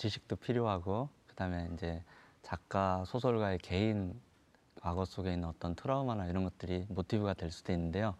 지식도 0.00 0.36
필요하고 0.36 1.10
그다음에 1.26 1.68
이제 1.74 2.02
작가 2.40 3.04
소설가의 3.04 3.58
개인 3.58 4.18
과거 4.80 5.04
속에 5.04 5.34
있는 5.34 5.46
어떤 5.46 5.74
트라우마나 5.74 6.26
이런 6.26 6.42
것들이 6.42 6.86
모티브가 6.88 7.34
될 7.34 7.50
수도 7.50 7.70
있는데요. 7.72 8.14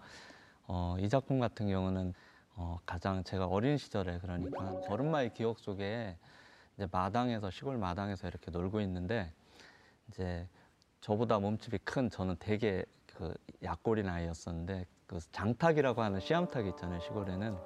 어, 0.66 0.96
이 0.98 1.08
작품 1.08 1.40
같은 1.40 1.68
경우는 1.68 2.12
어, 2.56 2.78
가장 2.84 3.24
제가 3.24 3.46
어린 3.46 3.78
시절에 3.78 4.18
그러니까 4.18 4.80
걸음마의 4.80 5.32
기억 5.32 5.58
속에 5.58 6.18
이제 6.76 6.86
마당에서 6.92 7.50
시골 7.50 7.78
마당에서 7.78 8.28
이렇게 8.28 8.50
놀고 8.50 8.82
있는데 8.82 9.32
이제 10.08 10.46
저보다 11.00 11.38
몸집이 11.38 11.78
큰 11.78 12.10
저는 12.10 12.36
되게 12.40 12.84
그 13.06 13.32
약골인 13.62 14.06
아이였었는데 14.06 14.84
그 15.06 15.18
장탁이라고 15.32 16.02
하는 16.02 16.20
씨암탉이 16.20 16.68
있잖아요 16.70 17.00
시골에는 17.00 17.56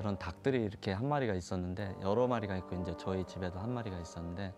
그런 0.00 0.18
닭들이 0.18 0.64
이렇게 0.64 0.92
한 0.92 1.06
마리가 1.10 1.34
있었는데 1.34 1.96
여러 2.00 2.26
마리가 2.26 2.56
있고 2.56 2.74
이제 2.80 2.94
저희 2.96 3.22
집에도 3.26 3.58
한 3.58 3.70
마리가 3.74 3.98
있었는데 3.98 4.54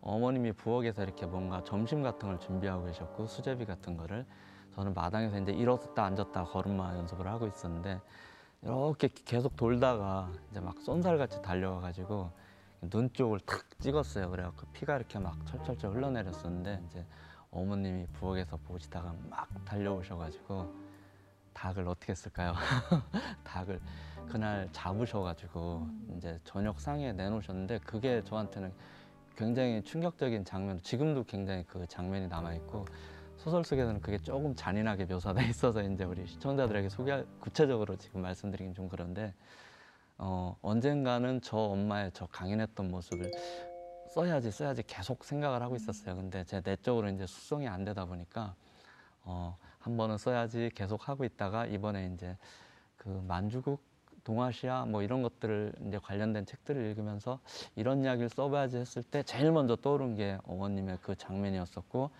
어머님이 0.00 0.52
부엌에서 0.52 1.02
이렇게 1.02 1.26
뭔가 1.26 1.64
점심 1.64 2.04
같은 2.04 2.28
걸 2.28 2.38
준비하고 2.38 2.84
계셨고 2.84 3.26
수제비 3.26 3.66
같은 3.66 3.96
거를 3.96 4.24
저는 4.76 4.94
마당에서 4.94 5.40
이제 5.40 5.50
일어섰다 5.50 6.04
앉았다 6.04 6.44
걸음마 6.44 6.94
연습을 6.98 7.26
하고 7.26 7.48
있었는데 7.48 8.00
이렇게 8.62 9.08
계속 9.08 9.56
돌다가 9.56 10.30
이제 10.52 10.60
막 10.60 10.78
쏜살같이 10.78 11.42
달려가 11.42 11.80
가지고 11.80 12.30
눈 12.82 13.12
쪽을 13.12 13.40
탁 13.40 13.64
찍었어요. 13.80 14.30
그래갖고 14.30 14.68
피가 14.72 14.94
이렇게 14.94 15.18
막 15.18 15.44
철철철 15.46 15.96
흘러내렸었는데 15.96 16.84
이제 16.86 17.04
어머님이 17.50 18.06
부엌에서 18.12 18.56
보시다가 18.58 19.16
막 19.28 19.48
달려오셔가지고 19.64 20.85
닭을 21.56 21.88
어떻게 21.88 22.12
했을까요? 22.12 22.52
닭을 23.42 23.80
그날 24.28 24.68
잡으셔가지고 24.72 25.88
이제 26.16 26.38
저녁 26.44 26.78
상에 26.78 27.12
내놓으셨는데 27.12 27.78
그게 27.78 28.22
저한테는 28.24 28.72
굉장히 29.34 29.82
충격적인 29.82 30.44
장면. 30.44 30.80
지금도 30.82 31.24
굉장히 31.24 31.64
그 31.64 31.86
장면이 31.86 32.28
남아 32.28 32.54
있고 32.54 32.84
소설 33.38 33.64
속에서는 33.64 34.00
그게 34.00 34.18
조금 34.18 34.54
잔인하게 34.54 35.06
묘사돼 35.06 35.46
있어서 35.48 35.82
이제 35.82 36.04
우리 36.04 36.26
시청자들에게 36.26 36.90
소개 36.90 37.24
구체적으로 37.40 37.96
지금 37.96 38.20
말씀드리긴 38.20 38.74
좀 38.74 38.88
그런데 38.88 39.34
어, 40.18 40.56
언젠가는 40.60 41.40
저 41.40 41.56
엄마의 41.56 42.10
저 42.12 42.26
강인했던 42.26 42.90
모습을 42.90 43.30
써야지 44.10 44.50
써야지 44.50 44.82
계속 44.86 45.24
생각을 45.24 45.62
하고 45.62 45.76
있었어요. 45.76 46.16
근데 46.16 46.44
제 46.44 46.60
내적으로 46.60 47.08
이제 47.08 47.26
숙성이 47.26 47.66
안 47.68 47.84
되다 47.84 48.04
보니까 48.04 48.54
어, 49.22 49.58
한 49.86 49.96
번은 49.96 50.18
써야지 50.18 50.72
계속 50.74 51.08
하고 51.08 51.24
있다가 51.24 51.64
이번에 51.66 52.10
이제 52.12 52.36
그 52.96 53.08
만주국 53.28 53.80
동아시아 54.24 54.84
뭐 54.84 55.00
이런 55.00 55.22
것들을 55.22 55.74
이제 55.86 56.00
관련된 56.02 56.44
책들을 56.44 56.84
읽으면서 56.86 57.38
이런 57.76 58.02
이야기를 58.02 58.28
써봐야지 58.30 58.78
했을 58.78 59.04
때 59.04 59.22
제일 59.22 59.52
먼저 59.52 59.76
떠오른 59.76 60.16
게 60.16 60.38
어머님의 60.42 60.98
그 61.02 61.14
장면이었었고 61.14 62.10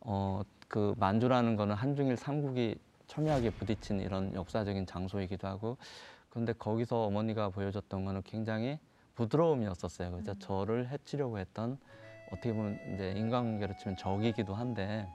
어, 0.00 0.42
그 0.68 0.94
만주라는 0.98 1.56
거는 1.56 1.74
한중일 1.74 2.18
삼국이 2.18 2.76
첨예하게 3.06 3.52
부딪힌 3.52 4.00
이런 4.00 4.34
역사적인 4.34 4.84
장소이기도 4.84 5.48
하고 5.48 5.78
그런데 6.28 6.52
거기서 6.52 7.04
어머니가 7.04 7.48
보여줬던 7.48 8.04
거는 8.04 8.20
굉장히 8.24 8.78
부드러움이었었어요. 9.14 10.10
그래서 10.10 10.34
저를 10.34 10.90
해치려고 10.90 11.38
했던 11.38 11.78
어떻게 12.30 12.52
보면 12.52 12.78
이제 12.92 13.12
인간관계로 13.16 13.78
치면 13.78 13.96
적이기도 13.96 14.54
한데 14.54 15.08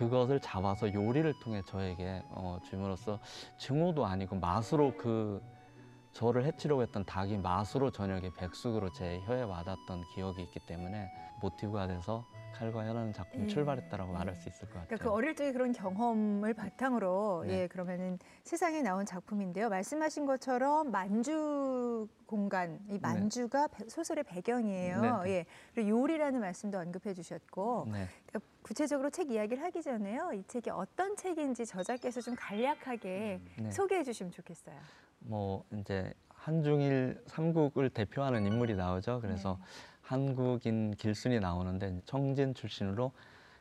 그것을 0.00 0.40
잡아서 0.40 0.90
요리를 0.94 1.30
통해 1.40 1.60
저에게 1.66 2.22
어, 2.30 2.58
줌으로써 2.64 3.18
증오도 3.58 4.06
아니고 4.06 4.36
맛으로 4.36 4.96
그 4.96 5.42
저를 6.12 6.44
해치려고 6.44 6.82
했던 6.82 7.04
닭이 7.04 7.38
맛으로 7.38 7.90
저녁에 7.90 8.30
백숙으로 8.36 8.92
제 8.92 9.20
혀에 9.26 9.42
와닿았던 9.42 10.04
기억이 10.14 10.42
있기 10.42 10.60
때문에 10.60 11.10
모티브가 11.40 11.86
돼서 11.86 12.26
칼과 12.52 12.84
혀라는 12.84 13.12
작품이 13.12 13.44
예. 13.44 13.48
출발했다라고 13.48 14.12
말할 14.12 14.34
수 14.36 14.48
있을 14.48 14.62
것 14.68 14.74
같아요. 14.74 14.86
그러니까 14.88 15.04
그 15.08 15.10
어릴 15.14 15.34
적의 15.34 15.52
그런 15.52 15.72
경험을 15.72 16.52
바탕으로 16.52 17.44
네. 17.46 17.62
예 17.62 17.66
그러면은 17.68 18.18
세상에 18.42 18.82
나온 18.82 19.06
작품인데요. 19.06 19.68
말씀하신 19.70 20.26
것처럼 20.26 20.90
만주 20.90 22.08
공간 22.26 22.78
이 22.90 22.98
만주가 22.98 23.68
배- 23.68 23.88
소설의 23.88 24.24
배경이에요. 24.24 25.00
네, 25.00 25.10
네. 25.24 25.30
예 25.30 25.46
그리고 25.74 25.88
요리라는 25.90 26.40
말씀도 26.40 26.76
언급해 26.78 27.14
주셨고 27.14 27.84
네. 27.86 28.06
그러니까 28.26 28.50
구체적으로 28.62 29.08
책 29.10 29.30
이야기를 29.30 29.62
하기 29.64 29.80
전에요. 29.82 30.32
이 30.34 30.42
책이 30.46 30.68
어떤 30.70 31.16
책인지 31.16 31.64
저자께서 31.64 32.20
좀 32.20 32.34
간략하게 32.36 33.40
네. 33.58 33.70
소개해 33.70 34.02
주시면 34.04 34.32
좋겠어요. 34.32 34.76
뭐 35.20 35.64
이제 35.78 36.12
한중일 36.28 37.22
삼국을 37.26 37.90
대표하는 37.90 38.46
인물이 38.46 38.74
나오죠. 38.74 39.20
그래서 39.20 39.58
네. 39.60 39.64
한국인 40.02 40.94
길순이 40.96 41.38
나오는데 41.38 42.00
청진 42.06 42.54
출신으로 42.54 43.12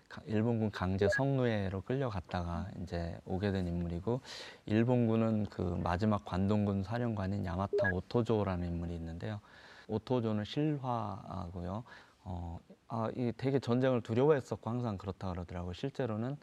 가- 0.08 0.22
일본군 0.26 0.72
강제 0.72 1.08
성노예로 1.10 1.82
끌려갔다가 1.82 2.68
이제 2.82 3.16
오게 3.26 3.52
된 3.52 3.68
인물이고 3.68 4.22
일본군은 4.66 5.46
그 5.48 5.62
마지막 5.84 6.26
관동군 6.26 6.84
사령관인 6.84 7.46
야마타 7.46 7.92
오토조라는 7.94 8.68
인물이 8.68 8.96
있는데요. 8.96 9.40
오토조는 9.88 10.46
실화고요. 10.46 11.84
어, 12.24 12.60
아, 12.88 13.10
이 13.16 13.32
되게 13.38 13.60
전쟁을 13.60 14.02
두려워했었고 14.02 14.70
항상 14.70 14.98
그렇다 14.98 15.32
그러더라고요. 15.32 15.74
실제로는 15.74 16.38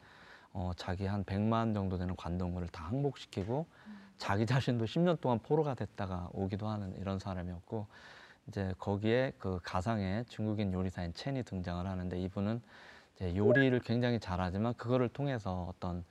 어, 0.52 0.70
자기 0.76 1.06
한 1.06 1.24
100만 1.24 1.74
정도 1.74 1.98
되는 1.98 2.14
관동군을 2.16 2.68
다 2.68 2.84
항복시키고 2.84 3.66
자기 4.18 4.46
자신도 4.46 4.84
10년 4.86 5.20
동안 5.20 5.38
포로가 5.38 5.74
됐다가 5.74 6.28
오기도 6.32 6.68
하는 6.68 6.94
이런 6.98 7.18
사람이었고 7.18 7.86
이제 8.48 8.74
거기에 8.78 9.32
그 9.38 9.58
가상의 9.62 10.24
중국인 10.26 10.72
요리사인 10.72 11.12
첸이 11.14 11.42
등장을 11.42 11.84
하는데 11.86 12.18
이분은 12.20 12.62
이제 13.16 13.34
요리를 13.36 13.78
굉장히 13.80 14.20
잘하지만 14.20 14.74
그거를 14.74 15.08
통해서 15.08 15.66
어떤 15.68 16.04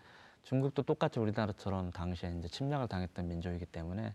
중국도 0.43 0.83
똑같이 0.83 1.19
우리나라처럼 1.19 1.91
당시에 1.91 2.35
이제 2.37 2.47
침략을 2.47 2.87
당했던 2.87 3.27
민족이기 3.27 3.65
때문에 3.67 4.13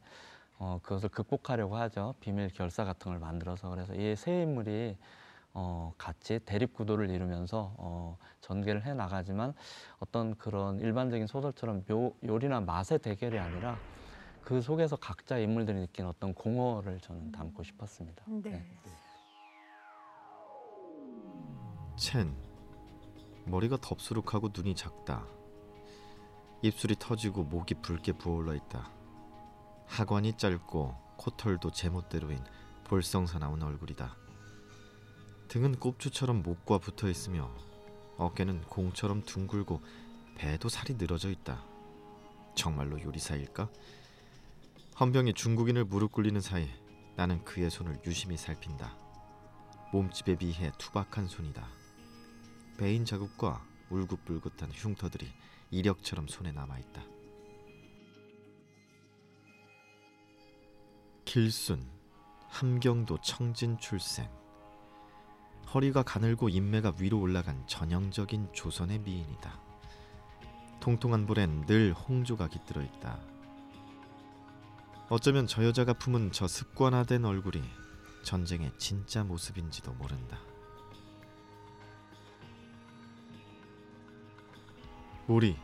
어, 0.59 0.79
그것을 0.83 1.09
극복하려고 1.09 1.77
하죠. 1.77 2.15
비밀 2.21 2.51
결사 2.53 2.85
같은 2.85 3.11
걸 3.11 3.19
만들어서 3.19 3.71
그래서 3.71 3.95
이 3.95 4.15
세 4.17 4.43
인물이 4.43 4.97
어, 5.53 5.93
같이 5.99 6.39
대립 6.45 6.73
구도를 6.75 7.11
이루면서 7.11 7.75
어, 7.79 8.17
전개를 8.41 8.85
해 8.85 8.95
나가지만 8.95 9.55
어떤 9.99 10.37
그런 10.37 10.81
일반적인 10.81 11.27
소설처럼 11.27 11.85
묘, 11.87 12.15
요리나 12.25 12.61
맛의 12.61 12.99
대결이 13.01 13.39
아니라 13.39 13.79
그 14.43 14.61
속에서 14.61 14.97
각자 14.97 15.39
인물들이 15.39 15.79
느낀 15.79 16.07
어떤 16.07 16.35
공허를 16.35 17.01
저는 17.01 17.33
담고 17.33 17.63
싶었습니다. 17.63 18.25
네. 18.43 18.65
첸 21.97 22.35
머리가 23.45 23.77
덥수룩하고 23.77 24.51
눈이 24.55 24.75
작다. 24.75 25.25
입술이 26.63 26.97
터지고 26.99 27.45
목이 27.45 27.75
붉게 27.75 28.13
부어올라 28.13 28.55
있다. 28.55 28.91
하관이 29.87 30.35
짧고 30.37 30.95
코털도 31.17 31.71
제멋대로인 31.71 32.39
볼성사나운 32.85 33.63
얼굴이다. 33.63 34.17
등은 35.51 35.81
꼽추처럼 35.81 36.45
목과 36.45 36.79
붙어 36.79 37.09
있으며 37.09 37.53
어깨는 38.19 38.61
공처럼 38.69 39.23
둥글고 39.23 39.83
배도 40.37 40.69
살이 40.69 40.95
늘어져 40.95 41.29
있다. 41.29 41.65
정말로 42.55 43.03
요리사일까? 43.03 43.69
헌병이 45.01 45.35
중국인을 45.35 45.87
무릎 45.87 46.13
꿇리는 46.13 46.41
사이 46.41 46.69
나는 47.17 47.45
그의 47.45 47.69
손을 47.69 47.99
유심히 48.07 48.37
살핀다. 48.37 48.97
몸집에 49.93 50.37
비해 50.37 50.71
투박한 50.79 51.27
손이다. 51.27 51.67
베인 52.79 53.05
자국과 53.05 53.67
울긋불긋한 53.91 54.71
흉터들이 54.71 55.27
이력처럼 55.73 56.29
손에 56.29 56.53
남아 56.53 56.79
있다. 56.79 57.03
길순, 61.25 61.91
함경도 62.47 63.21
청진 63.23 63.79
출생. 63.79 64.40
허리가 65.73 66.03
가늘고 66.03 66.49
인매가 66.49 66.95
위로 66.99 67.21
올라간 67.21 67.67
전형적인 67.67 68.51
조선의 68.53 69.01
미인이다. 69.01 69.61
통통한 70.81 71.27
볼엔 71.27 71.67
늘 71.67 71.93
홍조가 71.93 72.49
깃들어 72.49 72.83
있다. 72.83 73.21
어쩌면 75.09 75.47
저 75.47 75.65
여자가 75.65 75.93
품은 75.93 76.33
저 76.33 76.47
습관화된 76.49 77.25
얼굴이 77.25 77.63
전쟁의 78.23 78.73
진짜 78.79 79.25
모습인지도 79.25 79.93
모른다. 79.93 80.39
우리 85.27 85.57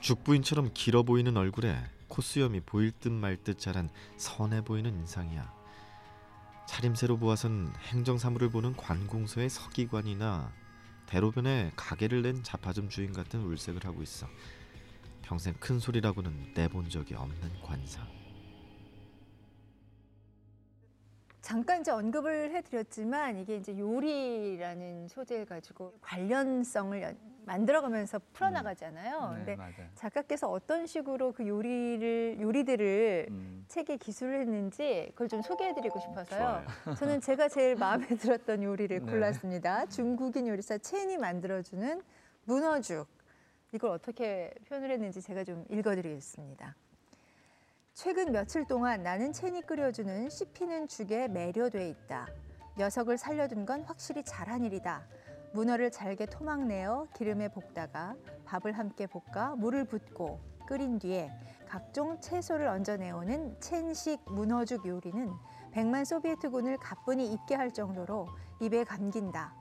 죽부인처럼 0.00 0.70
길어 0.74 1.02
보이는 1.02 1.36
얼굴에 1.36 1.78
콧수염이 2.08 2.60
보일 2.60 2.92
듯 2.92 3.10
말 3.10 3.42
듯 3.42 3.58
자란 3.58 3.88
선해 4.16 4.62
보이는 4.62 4.94
인상이야. 4.94 5.61
차림새로 6.66 7.18
보아선 7.18 7.72
행정사무를 7.90 8.50
보는 8.50 8.76
관공서의 8.76 9.50
서기관이나 9.50 10.52
대로변에 11.06 11.72
가게를 11.76 12.22
낸 12.22 12.42
자파점 12.42 12.88
주인 12.88 13.12
같은 13.12 13.40
울색을 13.42 13.84
하고 13.84 14.02
있어. 14.02 14.26
평생 15.22 15.54
큰 15.60 15.78
소리라고는 15.78 16.54
내본 16.54 16.88
적이 16.88 17.14
없는 17.14 17.60
관사. 17.62 18.06
잠깐 21.52 21.82
이제 21.82 21.90
언급을 21.90 22.50
해드렸지만 22.54 23.36
이게 23.38 23.56
이제 23.56 23.76
요리라는 23.78 25.06
소재를 25.08 25.44
가지고 25.44 25.92
관련성을 26.00 27.02
연- 27.02 27.18
만들어가면서 27.44 28.20
풀어나가잖아요. 28.32 29.30
네, 29.32 29.36
근데 29.36 29.56
맞아요. 29.56 29.86
작가께서 29.94 30.48
어떤 30.48 30.86
식으로 30.86 31.32
그 31.32 31.46
요리를 31.46 32.38
요리들을 32.40 33.26
음, 33.28 33.64
책에 33.68 33.98
기술을 33.98 34.40
했는지 34.40 35.08
그걸 35.10 35.28
좀 35.28 35.42
소개해드리고 35.42 36.00
싶어서요. 36.00 36.38
좋아요. 36.40 36.66
저는 36.98 37.20
제가 37.20 37.48
제일 37.48 37.74
마음에 37.76 38.06
들었던 38.06 38.62
요리를 38.62 39.04
네. 39.04 39.12
골랐습니다. 39.12 39.84
중국인 39.86 40.46
요리사 40.48 40.78
첸이 40.78 41.18
만들어주는 41.18 42.00
문어죽. 42.44 43.06
이걸 43.72 43.90
어떻게 43.90 44.54
표현을 44.68 44.90
했는지 44.90 45.20
제가 45.20 45.44
좀 45.44 45.66
읽어드리겠습니다. 45.68 46.74
최근 47.94 48.32
며칠 48.32 48.66
동안 48.66 49.02
나는 49.02 49.34
첸이 49.34 49.62
끓여주는 49.62 50.30
씹히는 50.30 50.88
죽에 50.88 51.28
매료돼 51.28 51.90
있다. 51.90 52.26
녀석을 52.78 53.18
살려둔 53.18 53.66
건 53.66 53.82
확실히 53.82 54.24
잘한 54.24 54.64
일이다. 54.64 55.06
문어를 55.52 55.90
잘게 55.90 56.24
토막내어 56.26 57.08
기름에 57.14 57.48
볶다가 57.48 58.16
밥을 58.46 58.72
함께 58.72 59.06
볶아 59.06 59.56
물을 59.56 59.84
붓고 59.84 60.40
끓인 60.66 60.98
뒤에 60.98 61.30
각종 61.68 62.18
채소를 62.18 62.66
얹어내오는 62.66 63.60
첸식 63.60 64.22
문어죽 64.24 64.86
요리는 64.86 65.30
백만 65.70 66.06
소비에트군을 66.06 66.78
가뿐히 66.78 67.30
잊게 67.30 67.54
할 67.54 67.74
정도로 67.74 68.26
입에 68.60 68.84
감긴다. 68.84 69.54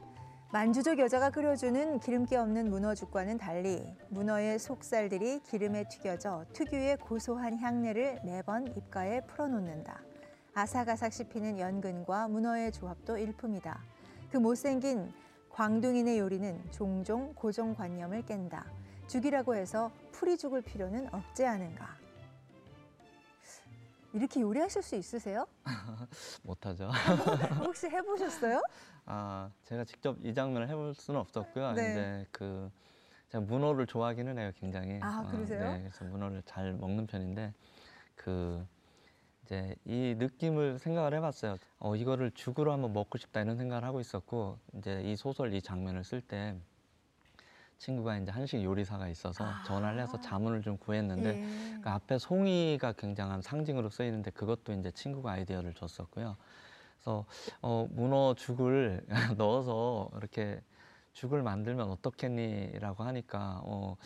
만주족 0.54 1.00
여자가 1.00 1.30
끓여주는 1.30 2.00
기름기 2.00 2.36
없는 2.36 2.70
문어죽과는 2.70 3.38
달리 3.38 3.96
문어의 4.10 4.60
속살들이 4.60 5.40
기름에 5.44 5.86
튀겨져 5.88 6.44
특유의 6.52 6.98
고소한 6.98 7.58
향내를 7.58 8.20
매번 8.26 8.68
입가에 8.76 9.22
풀어놓는다. 9.28 10.02
아삭아삭 10.54 11.14
씹히는 11.14 11.58
연근과 11.58 12.28
문어의 12.28 12.74
조합도 12.74 13.18
일품이다. 13.18 13.82
그 14.30 14.38
못생긴 14.40 15.14
광둥인의 15.52 16.20
요리는 16.20 16.60
종종 16.72 17.34
고정관념을 17.34 18.26
깬다. 18.26 18.66
죽이라고 19.08 19.56
해서 19.56 19.90
풀이 20.12 20.38
죽을 20.38 20.62
필요는 20.62 21.14
없지 21.14 21.46
않은가. 21.46 22.01
이렇게 24.14 24.42
요리하실 24.42 24.82
수 24.82 24.96
있으세요? 24.96 25.46
못하죠. 26.44 26.90
혹시 27.60 27.88
해보셨어요? 27.88 28.62
아 29.06 29.50
제가 29.64 29.84
직접 29.86 30.18
이 30.24 30.34
장면을 30.34 30.68
해볼 30.70 30.96
수는 30.96 31.20
없었고요. 31.20 31.74
네. 31.74 31.90
이제 31.92 32.26
그 32.32 32.70
제가 33.30 33.44
문어를 33.46 33.88
좋아하기는 33.88 34.38
해요, 34.38 34.52
굉장히. 34.60 35.00
아, 35.02 35.26
그러세요? 35.30 35.72
네, 35.72 35.80
그래서 35.84 36.06
문어를 36.06 36.42
잘 36.46 36.74
먹는 36.74 37.08
편인데 37.08 37.54
그 38.16 38.66
이제 39.46 39.76
이 39.86 40.16
느낌을 40.18 40.80
생각을 40.80 41.14
해봤어요. 41.16 41.58
어 41.80 41.96
이거를 41.96 42.32
죽으로 42.32 42.72
한번 42.74 42.94
먹고 42.94 43.18
싶다 43.18 43.42
이런 43.42 43.58
생각을 43.58 43.84
하고 43.84 44.00
있었고 44.02 44.60
이제 44.78 45.02
이 45.04 45.16
소설 45.16 45.54
이 45.54 45.62
장면을 45.62 46.04
쓸 46.04 46.22
때 46.22 46.56
친구가 47.82 48.18
이제 48.18 48.32
한식 48.32 48.64
요리사가 48.64 49.08
있어서 49.08 49.44
아. 49.44 49.64
전화를 49.64 50.02
해서 50.02 50.20
자문을 50.22 50.62
좀 50.62 50.78
구했는데 50.78 51.30
예. 51.30 51.82
그 51.82 51.90
앞에 51.90 52.20
송이가 52.20 52.94
굉장한 52.94 53.42
상징으로 53.42 53.90
쓰이는데 53.90 54.30
그것도 54.32 54.74
이제 54.74 54.92
친구가 54.92 55.32
아이디어를 55.32 55.74
줬었고요. 55.74 56.38
그래서 56.94 57.26
어, 57.62 57.88
문어 57.90 58.36
죽을 58.36 59.04
넣어서 59.38 60.12
이렇게 60.16 60.62
죽을 61.14 61.42
만들면 61.42 61.90
어떻겠니라고 61.90 63.04
하니까 63.04 63.62
어, 63.64 63.98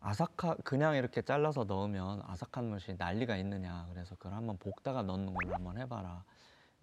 아삭하 0.00 0.56
그냥 0.64 0.96
이렇게 0.96 1.22
잘라서 1.22 1.64
넣으면 1.64 2.22
아삭한 2.26 2.68
맛이 2.68 2.96
난리가 2.98 3.36
있느냐 3.36 3.86
그래서 3.92 4.16
그걸 4.16 4.32
한번 4.32 4.56
볶다가 4.56 5.02
넣는 5.02 5.32
걸로 5.34 5.54
한번 5.54 5.78
해봐라 5.78 6.24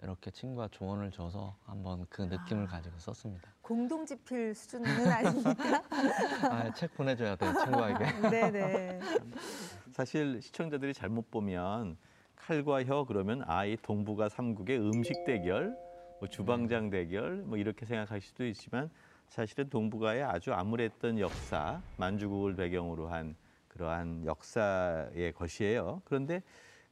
이렇게 0.04 0.30
친구가 0.30 0.68
조언을 0.72 1.12
줘서 1.12 1.56
한번 1.66 2.06
그 2.10 2.22
느낌을 2.22 2.64
아. 2.64 2.68
가지고 2.68 2.98
썼습니다. 3.00 3.52
공동지필 3.62 4.54
수준은 4.54 5.08
아닙니까? 5.12 5.84
아, 6.52 6.74
책 6.74 6.94
보내줘야 6.96 7.36
돼요 7.36 7.54
친구에게. 7.64 8.06
네네. 8.30 9.00
사실 9.92 10.42
시청자들이 10.42 10.94
잘못 10.94 11.32
보면 11.32 11.98
칼과 12.36 12.84
혀 12.84 13.06
그러면 13.06 13.44
아이 13.48 13.76
동북아 13.78 14.30
삼국의 14.30 14.80
음식 14.80 15.26
대결, 15.26 15.76
뭐 16.20 16.30
주방장 16.30 16.90
대결 16.90 17.38
뭐 17.38 17.58
이렇게 17.58 17.86
생각할 17.86 18.22
수도 18.22 18.46
있지만 18.46 18.90
사실은 19.28 19.70
동북아의 19.70 20.24
아주 20.24 20.54
암울했던 20.54 21.20
역사, 21.20 21.82
만주국을 21.98 22.56
배경으로 22.56 23.10
한 23.10 23.36
그러한 23.68 24.26
역사의 24.26 25.34
것이에요. 25.34 26.02
그런데 26.06 26.42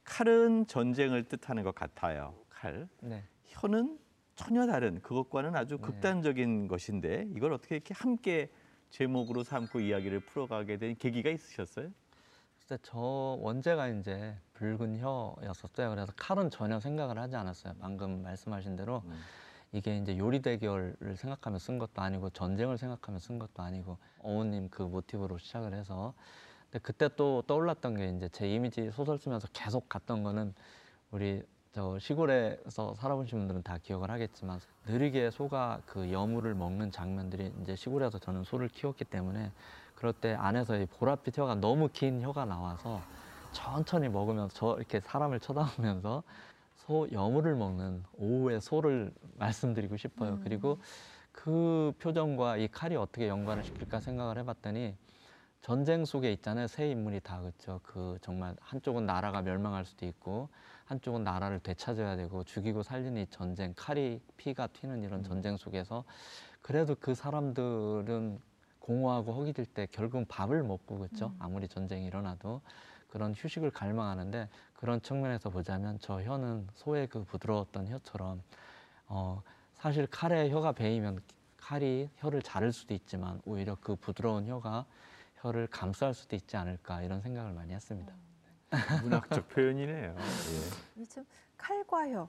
칼은 0.04 0.66
전쟁을 0.66 1.24
뜻하는 1.24 1.62
것 1.62 1.74
같아요. 1.74 2.34
칼. 2.56 2.88
네. 3.00 3.22
혀는 3.44 3.98
전혀 4.34 4.66
다른 4.66 5.00
그것과는 5.02 5.54
아주 5.54 5.76
네. 5.76 5.82
극단적인 5.82 6.68
것인데 6.68 7.28
이걸 7.34 7.52
어떻게 7.52 7.76
이렇게 7.76 7.94
함께 7.94 8.50
제목으로 8.90 9.44
삼고 9.44 9.80
이야기를 9.80 10.20
풀어가게 10.20 10.78
된 10.78 10.96
계기가 10.96 11.30
있으셨어요? 11.30 11.90
글쎄 12.58 12.78
저 12.82 12.98
원제가 12.98 13.88
이제 13.88 14.36
붉은 14.54 14.98
혀였었어요. 14.98 15.90
그래서 15.90 16.12
칼은 16.16 16.50
전혀 16.50 16.80
생각을 16.80 17.18
하지 17.18 17.36
않았어요. 17.36 17.74
방금 17.78 18.22
말씀하신 18.22 18.76
대로 18.76 19.02
음. 19.04 19.20
이게 19.72 19.98
이제 19.98 20.16
요리 20.16 20.40
대결을 20.40 21.16
생각하며 21.16 21.58
쓴 21.58 21.78
것도 21.78 22.00
아니고 22.00 22.30
전쟁을 22.30 22.78
생각하며 22.78 23.18
쓴 23.18 23.38
것도 23.38 23.62
아니고 23.62 23.98
어머님 24.20 24.70
그 24.70 24.82
모티브로 24.82 25.38
시작을 25.38 25.74
해서 25.74 26.14
근데 26.64 26.78
그때 26.78 27.08
또 27.16 27.42
떠올랐던 27.42 27.96
게 27.96 28.08
이제 28.08 28.28
제 28.30 28.48
이미지 28.48 28.90
소설 28.90 29.18
쓰면서 29.18 29.48
계속 29.52 29.88
갔던 29.88 30.22
거는 30.22 30.54
우리 31.10 31.42
저 31.76 31.98
시골에서 31.98 32.94
살아보신 32.94 33.36
분들은 33.40 33.62
다 33.62 33.76
기억을 33.76 34.10
하겠지만 34.10 34.58
느리게 34.86 35.30
소가 35.30 35.82
그 35.84 36.10
여물을 36.10 36.54
먹는 36.54 36.90
장면들이 36.90 37.52
이제 37.60 37.76
시골에서 37.76 38.18
저는 38.18 38.44
소를 38.44 38.68
키웠기 38.68 39.04
때문에 39.04 39.52
그럴 39.94 40.14
때 40.14 40.32
안에서 40.32 40.78
이 40.78 40.86
보랏빛 40.86 41.36
혀가 41.36 41.56
너무 41.56 41.90
긴 41.92 42.22
혀가 42.22 42.46
나와서 42.46 43.02
천천히 43.52 44.08
먹으면서 44.08 44.54
저 44.54 44.76
이렇게 44.78 45.00
사람을 45.00 45.38
쳐다보면서 45.38 46.22
소 46.76 47.08
여물을 47.12 47.54
먹는 47.54 48.04
오후의 48.16 48.62
소를 48.62 49.12
말씀드리고 49.36 49.98
싶어요. 49.98 50.30
음. 50.30 50.40
그리고 50.42 50.78
그 51.30 51.92
표정과 51.98 52.56
이 52.56 52.68
칼이 52.68 52.96
어떻게 52.96 53.28
연관을 53.28 53.62
시킬까 53.62 54.00
생각을 54.00 54.38
해봤더니 54.38 54.96
전쟁 55.60 56.06
속에 56.06 56.32
있잖아요. 56.32 56.68
세 56.68 56.88
인물이 56.88 57.20
다 57.20 57.38
그렇죠. 57.38 57.80
그 57.82 58.16
정말 58.22 58.56
한쪽은 58.60 59.04
나라가 59.04 59.42
멸망할 59.42 59.84
수도 59.84 60.06
있고 60.06 60.48
한쪽은 60.86 61.24
나라를 61.24 61.60
되찾아야 61.60 62.16
되고 62.16 62.44
죽이고 62.44 62.82
살리는 62.82 63.20
이 63.20 63.26
전쟁, 63.26 63.74
칼이 63.76 64.20
피가 64.36 64.68
튀는 64.68 65.02
이런 65.02 65.22
전쟁 65.22 65.56
속에서 65.56 66.04
그래도 66.62 66.96
그 66.98 67.14
사람들은 67.14 68.40
공허하고 68.78 69.32
허기질 69.32 69.66
때 69.66 69.86
결국은 69.90 70.24
밥을 70.26 70.62
먹고 70.62 70.98
그렇죠. 70.98 71.32
아무리 71.40 71.68
전쟁이 71.68 72.06
일어나도 72.06 72.60
그런 73.08 73.34
휴식을 73.34 73.70
갈망하는데 73.70 74.48
그런 74.74 75.00
측면에서 75.00 75.50
보자면 75.50 75.98
저 76.00 76.22
혀는 76.22 76.68
소의 76.74 77.08
그 77.08 77.24
부드러웠던 77.24 77.88
혀처럼 77.88 78.42
어 79.08 79.42
사실 79.74 80.06
칼에 80.06 80.50
혀가 80.50 80.72
베이면 80.72 81.20
칼이 81.56 82.08
혀를 82.16 82.42
자를 82.42 82.72
수도 82.72 82.94
있지만 82.94 83.40
오히려 83.44 83.76
그 83.80 83.96
부드러운 83.96 84.46
혀가 84.46 84.86
혀를 85.36 85.66
감쌀 85.66 86.14
수도 86.14 86.36
있지 86.36 86.56
않을까 86.56 87.02
이런 87.02 87.20
생각을 87.20 87.52
많이 87.52 87.72
했습니다. 87.72 88.12
문학적 89.02 89.48
표현이네요. 89.50 90.16
예. 90.16 91.02
이참 91.02 91.24
칼과 91.56 92.08
혀. 92.08 92.28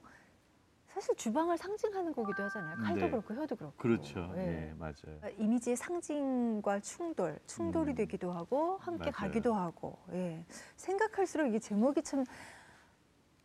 사실 0.86 1.14
주방을 1.16 1.56
상징하는 1.58 2.12
거기도 2.12 2.42
하잖아요. 2.44 2.76
칼도 2.78 3.00
네. 3.04 3.10
그렇고 3.10 3.34
혀도 3.34 3.56
그렇고. 3.56 3.76
그렇죠. 3.76 4.32
예. 4.36 4.68
예, 4.70 4.74
맞아요. 4.76 5.20
이미지의 5.38 5.76
상징과 5.76 6.80
충돌, 6.80 7.38
충돌이 7.46 7.92
음. 7.92 7.94
되기도 7.94 8.32
하고 8.32 8.78
함께 8.78 9.10
맞아요. 9.10 9.12
가기도 9.12 9.54
하고. 9.54 9.98
예. 10.12 10.44
생각할수록 10.76 11.54
이 11.54 11.60
제목이 11.60 12.02
참 12.02 12.24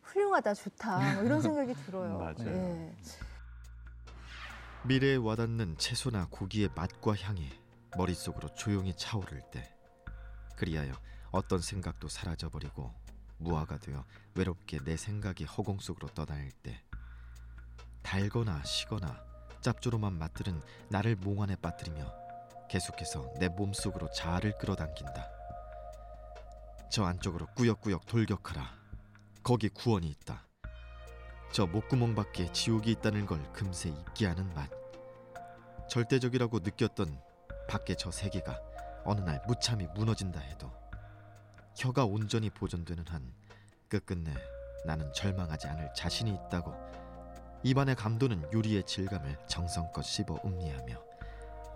훌륭하다, 0.02 0.54
좋다. 0.54 1.14
뭐 1.14 1.22
이런 1.22 1.40
생각이 1.42 1.74
들어요. 1.74 2.18
맞아요. 2.18 2.48
예. 2.48 2.94
미래에 4.86 5.16
와닿는 5.16 5.78
채소나 5.78 6.28
고기의 6.30 6.70
맛과 6.74 7.14
향이 7.16 7.48
머릿속으로 7.96 8.52
조용히 8.54 8.94
차오를 8.96 9.42
때 9.50 9.72
그리하여 10.56 10.92
어떤 11.34 11.58
생각도 11.58 12.08
사라져버리고 12.08 12.94
무화가 13.38 13.78
되어 13.78 14.04
외롭게 14.36 14.78
내 14.84 14.96
생각이 14.96 15.42
허공 15.44 15.80
속으로 15.80 16.06
떠다닐 16.14 16.52
때 16.52 16.80
달거나 18.02 18.62
시거나 18.62 19.20
짭조름한 19.60 20.12
맛들은 20.16 20.62
나를 20.90 21.16
몽환에 21.16 21.56
빠뜨리며 21.56 22.08
계속해서 22.70 23.34
내 23.40 23.48
몸속으로 23.48 24.12
자아를 24.12 24.56
끌어당긴다. 24.58 25.28
저 26.88 27.04
안쪽으로 27.04 27.46
꾸역꾸역 27.56 28.06
돌격하라. 28.06 28.72
거기 29.42 29.68
구원이 29.68 30.06
있다. 30.08 30.46
저 31.52 31.66
목구멍 31.66 32.14
밖에 32.14 32.50
지옥이 32.52 32.92
있다는 32.92 33.26
걸 33.26 33.42
금세 33.52 33.88
잊게 33.88 34.26
하는 34.26 34.52
맛. 34.54 34.70
절대적이라고 35.88 36.60
느꼈던 36.60 37.20
밖에 37.68 37.96
저 37.96 38.12
세계가 38.12 38.56
어느 39.04 39.20
날 39.20 39.42
무참히 39.48 39.88
무너진다 39.94 40.38
해도 40.40 40.83
혀가 41.74 42.04
온전히 42.04 42.50
보존되는 42.50 43.04
한 43.08 43.32
끝끝내 43.88 44.32
나는 44.86 45.12
절망하지 45.12 45.66
않을 45.68 45.92
자신이 45.94 46.30
있다고 46.30 46.72
입안의 47.62 47.94
감도는 47.96 48.52
요리의 48.52 48.84
질감을 48.84 49.38
정성껏 49.46 50.04
씹어 50.04 50.40
음미하며 50.44 51.02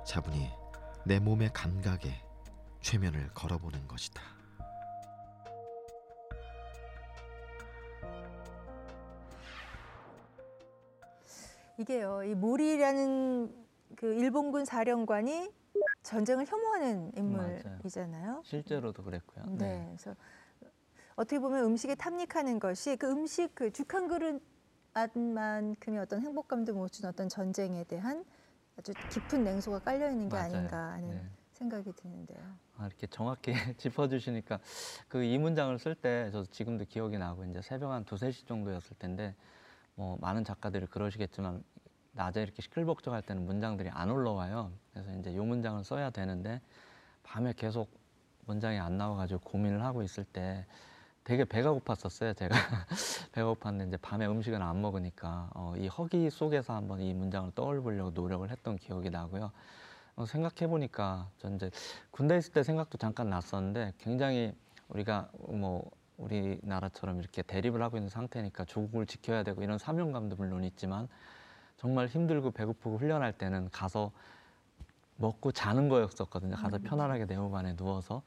차분히 0.06 0.50
내 1.04 1.18
몸의 1.18 1.50
감각에 1.52 2.22
최면을 2.80 3.30
걸어보는 3.34 3.88
것이다. 3.88 4.22
이게요. 11.78 12.24
이 12.24 12.34
모리라는 12.34 13.54
그 13.96 14.12
일본군 14.14 14.64
사령관이 14.64 15.50
전쟁을 16.08 16.46
혐오하는 16.46 17.12
인물이잖아요. 17.16 18.40
실제로도 18.44 19.02
그랬고요. 19.02 19.44
네. 19.52 19.84
그래서 19.88 20.16
어떻게 21.16 21.38
보면 21.38 21.64
음식에 21.64 21.94
탐닉하는 21.94 22.58
것이 22.58 22.96
그 22.96 23.10
음식 23.10 23.54
그 23.54 23.70
죽 23.70 23.92
한 23.94 24.08
그릇만큼의 24.94 26.00
어떤 26.00 26.22
행복감도 26.22 26.72
못준 26.74 27.04
어떤 27.06 27.28
전쟁에 27.28 27.84
대한 27.84 28.24
아주 28.78 28.94
깊은 29.10 29.44
냉소가 29.44 29.80
깔려 29.80 30.10
있는 30.10 30.28
게 30.28 30.36
맞아요. 30.36 30.44
아닌가 30.46 30.92
하는 30.92 31.10
네. 31.10 31.22
생각이 31.52 31.92
드는데요. 31.92 32.38
아, 32.78 32.86
이렇게 32.86 33.06
정확히 33.08 33.52
짚어주시니까 33.76 34.60
그 35.08 35.24
이 35.24 35.36
문장을 35.36 35.76
쓸 35.78 35.94
때 35.94 36.30
저도 36.30 36.46
지금도 36.46 36.84
기억이 36.86 37.18
나고 37.18 37.44
이제 37.44 37.60
새벽 37.60 37.90
한 37.90 38.04
두세 38.04 38.30
시 38.30 38.46
정도였을 38.46 38.96
텐데 38.98 39.34
뭐 39.96 40.16
많은 40.20 40.44
작가들이 40.44 40.86
그러시겠지만 40.86 41.62
낮에 42.18 42.42
이렇게 42.42 42.62
시끌벅적할 42.62 43.22
때는 43.22 43.46
문장들이 43.46 43.90
안 43.90 44.10
올라와요. 44.10 44.72
그래서 44.92 45.12
이제 45.14 45.36
요 45.36 45.44
문장을 45.44 45.82
써야 45.84 46.10
되는데 46.10 46.60
밤에 47.22 47.52
계속 47.56 47.88
문장이 48.46 48.76
안 48.78 48.98
나와가지고 48.98 49.40
고민을 49.40 49.84
하고 49.84 50.02
있을 50.02 50.24
때 50.24 50.66
되게 51.22 51.44
배가 51.44 51.70
고팠었어요. 51.72 52.36
제가 52.36 52.56
배가 53.32 53.54
고팠는데 53.54 53.88
이제 53.88 53.96
밤에 53.98 54.26
음식을 54.26 54.60
안 54.60 54.82
먹으니까 54.82 55.50
어, 55.54 55.74
이 55.76 55.86
허기 55.86 56.28
속에서 56.28 56.74
한번 56.74 57.00
이 57.00 57.14
문장을 57.14 57.52
떠올리려고 57.54 58.10
노력을 58.10 58.50
했던 58.50 58.76
기억이 58.76 59.10
나고요. 59.10 59.52
어, 60.16 60.26
생각해 60.26 60.68
보니까 60.68 61.28
전 61.38 61.54
이제 61.54 61.70
군대 62.10 62.36
있을 62.36 62.52
때 62.52 62.64
생각도 62.64 62.98
잠깐 62.98 63.30
났었는데 63.30 63.92
굉장히 63.98 64.52
우리가 64.88 65.30
뭐 65.50 65.88
우리나라처럼 66.16 67.20
이렇게 67.20 67.42
대립을 67.42 67.80
하고 67.80 67.96
있는 67.96 68.08
상태니까 68.08 68.64
조국을 68.64 69.06
지켜야 69.06 69.44
되고 69.44 69.62
이런 69.62 69.78
사명감도 69.78 70.34
물론 70.34 70.64
있지만 70.64 71.06
정말 71.78 72.08
힘들고 72.08 72.50
배고프고 72.50 72.98
훈련할 72.98 73.32
때는 73.32 73.70
가서 73.70 74.10
먹고 75.16 75.52
자는 75.52 75.88
거였었거든요. 75.88 76.56
가서 76.56 76.78
편안하게 76.78 77.24
네모반에 77.24 77.76
누워서 77.76 78.22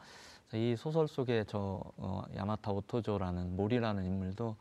이 0.54 0.76
소설 0.78 1.08
속에 1.08 1.46
저 1.48 1.82
어, 1.98 2.24
야마타 2.36 2.72
오토조라는 2.72 3.56
모리라는 3.56 4.04
인물도 4.06 4.56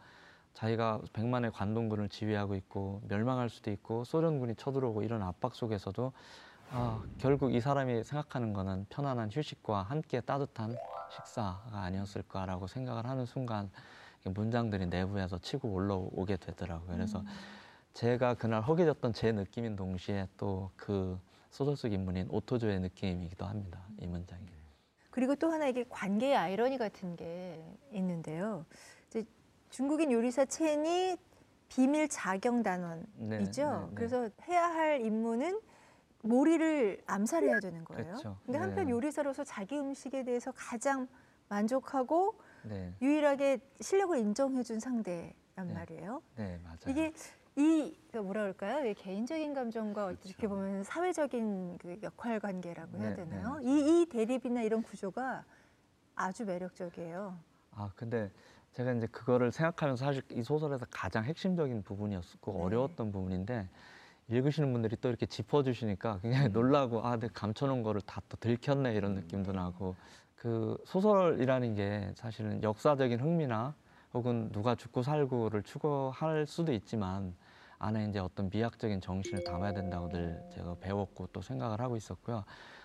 자기가 0.55 1.01
백만의 1.13 1.53
관동군을 1.53 2.09
지휘하고 2.09 2.55
있고 2.57 3.01
멸망할 3.09 3.49
수도 3.49 3.71
있고 3.71 4.05
소련군이 4.05 4.57
쳐들어오고 4.57 5.03
이런 5.03 5.23
압박 5.23 5.55
속에서도 5.55 6.13
아, 6.73 7.03
결국 7.19 7.53
이 7.53 7.61
사람이 7.61 8.05
생각하는 8.05 8.53
거는 8.53 8.87
편안한 8.91 9.31
휴식과 9.33 9.83
함께 9.83 10.21
따뜻한 10.21 10.77
식사가 11.11 11.81
아니었을까라고 11.83 12.69
생각을 12.69 13.07
하는 13.07 13.27
순간 13.27 13.71
문장들이 14.25 14.87
내부에서 14.87 15.39
치고 15.39 15.69
올라오게 15.69 16.37
되더라고요. 16.37 16.95
그래서 16.95 17.25
제가 17.95 18.35
그날 18.35 18.63
허기졌던 18.63 19.13
제 19.13 19.33
느낌인 19.33 19.77
동시에 19.77 20.29
또 20.37 20.71
그 20.77 21.19
소설 21.51 21.77
속 21.77 21.93
인물인 21.93 22.29
오토조의 22.31 22.81
느낌이기도 22.81 23.45
합니다. 23.45 23.83
이 23.99 24.07
문장이. 24.07 24.47
그리고 25.11 25.35
또 25.35 25.51
하나 25.51 25.67
이게 25.67 25.85
관계의 25.89 26.37
아이러니 26.37 26.79
같은 26.79 27.17
게 27.17 27.61
있는데요. 27.91 28.65
이제 29.09 29.25
중국인 29.71 30.13
요리사 30.13 30.45
첸이 30.45 31.17
비밀 31.69 32.09
자경 32.09 32.63
단원이죠. 32.63 33.09
네, 33.17 33.39
네, 33.39 33.87
네. 33.87 33.95
그래서 33.95 34.31
해야 34.47 34.67
할 34.69 35.01
임무는 35.01 35.61
모리를 36.23 37.03
암살해야 37.07 37.61
되는 37.61 37.85
거예요. 37.85 38.05
그렇죠. 38.05 38.37
근데 38.45 38.59
한편 38.59 38.85
네. 38.87 38.91
요리사로서 38.93 39.43
자기 39.43 39.79
음식에 39.79 40.23
대해서 40.23 40.53
가장 40.55 41.09
만족하고 41.49 42.39
네, 42.63 42.95
유일하게 43.03 43.59
실력을 43.81 44.17
인정해준 44.17 44.79
상대란 44.79 45.33
네. 45.67 45.75
말이에요. 45.75 46.23
네 46.37 46.61
맞아요. 46.63 46.79
이게 46.89 47.13
이 47.61 47.97
그러니까 48.09 48.23
뭐라 48.23 48.41
그럴까요? 48.43 48.87
이 48.91 48.95
개인적인 48.95 49.55
감정과 49.55 50.07
어떻게 50.07 50.33
그렇죠. 50.35 50.49
보면 50.55 50.83
사회적인 50.85 51.79
그 51.79 51.99
역할 52.03 52.41
관계라고 52.41 52.99
해야 52.99 53.11
네, 53.11 53.17
되나요? 53.17 53.59
네, 53.59 53.65
이, 53.65 54.03
이 54.03 54.07
대립이나 54.07 54.63
이런 54.63 54.83
구조가 54.83 55.45
아주 56.17 56.45
매력적이에요. 56.45 57.37
아 57.73 57.91
근데 57.97 58.31
제가 58.73 58.93
이제 58.93 59.07
그거를 59.09 59.53
생각하면서 59.53 60.05
사실 60.05 60.23
이 60.31 60.43
소설에서 60.43 60.87
가장 60.91 61.25
핵심적인 61.25 61.83
부분이었고 61.83 62.53
네. 62.53 62.63
어려웠던 62.63 63.13
부분인데 63.13 63.69
읽으시는 64.29 64.73
분들이 64.73 64.97
또 65.01 65.09
이렇게 65.09 65.27
짚어주시니까 65.27 66.21
굉장히 66.23 66.47
음. 66.47 66.53
놀라고 66.53 67.05
아 67.05 67.17
내가 67.17 67.33
감춰놓은 67.35 67.83
거를 67.83 68.01
다 68.03 68.21
또 68.29 68.37
들켰네 68.37 68.95
이런 68.95 69.15
느낌도 69.15 69.53
나고 69.53 69.97
그 70.37 70.79
소설이라는 70.87 71.75
게 71.75 72.13
사실은 72.15 72.63
역사적인 72.63 73.21
흥미나 73.21 73.75
혹은 74.15 74.51
누가 74.53 74.75
죽고 74.75 75.03
살고를 75.03 75.63
추구할 75.65 76.47
수도 76.47 76.73
있지만 76.73 77.35
안에 77.81 78.07
이제 78.11 78.19
어떤 78.19 78.51
미학적인 78.51 79.01
정신을 79.01 79.43
담아야 79.43 79.73
된다고 79.73 80.09
늘 80.11 80.41
제가 80.55 80.77
배웠고 80.81 81.29
또 81.33 81.41
생각을 81.41 81.81
하고 81.81 81.97
있었고요. 81.97 82.45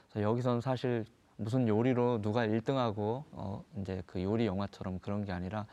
그래서 0.09 0.27
여기서는 0.27 0.61
사실 0.61 1.05
무슨 1.35 1.67
요리로 1.67 2.21
누가 2.21 2.47
1등하고 2.47 3.25
어 3.31 3.63
이제 3.81 4.01
그 4.05 4.23
요리 4.23 4.45
영화처럼 4.45 4.99
그런 4.99 5.25
게 5.25 5.33
아니라 5.33 5.67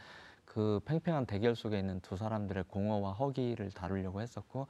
그 0.45 0.81
팽팽한 0.85 1.26
대결 1.26 1.55
속에 1.55 1.79
있는 1.79 2.00
두 2.00 2.17
사람들의 2.17 2.64
공허와 2.64 3.12
허기를 3.12 3.71
다루려고 3.71 4.21
했었고 4.21 4.67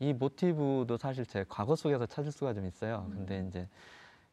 이 0.00 0.14
모티브도 0.14 0.96
사실 0.96 1.26
제 1.26 1.44
과거 1.46 1.76
속에서 1.76 2.06
찾을 2.06 2.32
수가 2.32 2.54
좀 2.54 2.66
있어요. 2.66 3.06
근데 3.10 3.44
이제 3.46 3.68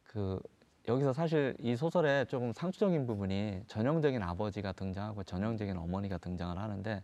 그 0.04 0.40
여기서 0.88 1.12
사실 1.12 1.54
이 1.60 1.76
소설에 1.76 2.24
조금 2.24 2.54
상투적인 2.54 3.06
부분이 3.06 3.64
전형적인 3.66 4.22
아버지가 4.22 4.72
등장하고 4.72 5.22
전형적인 5.22 5.76
어머니가 5.76 6.16
등장을 6.16 6.56
하는데 6.56 7.02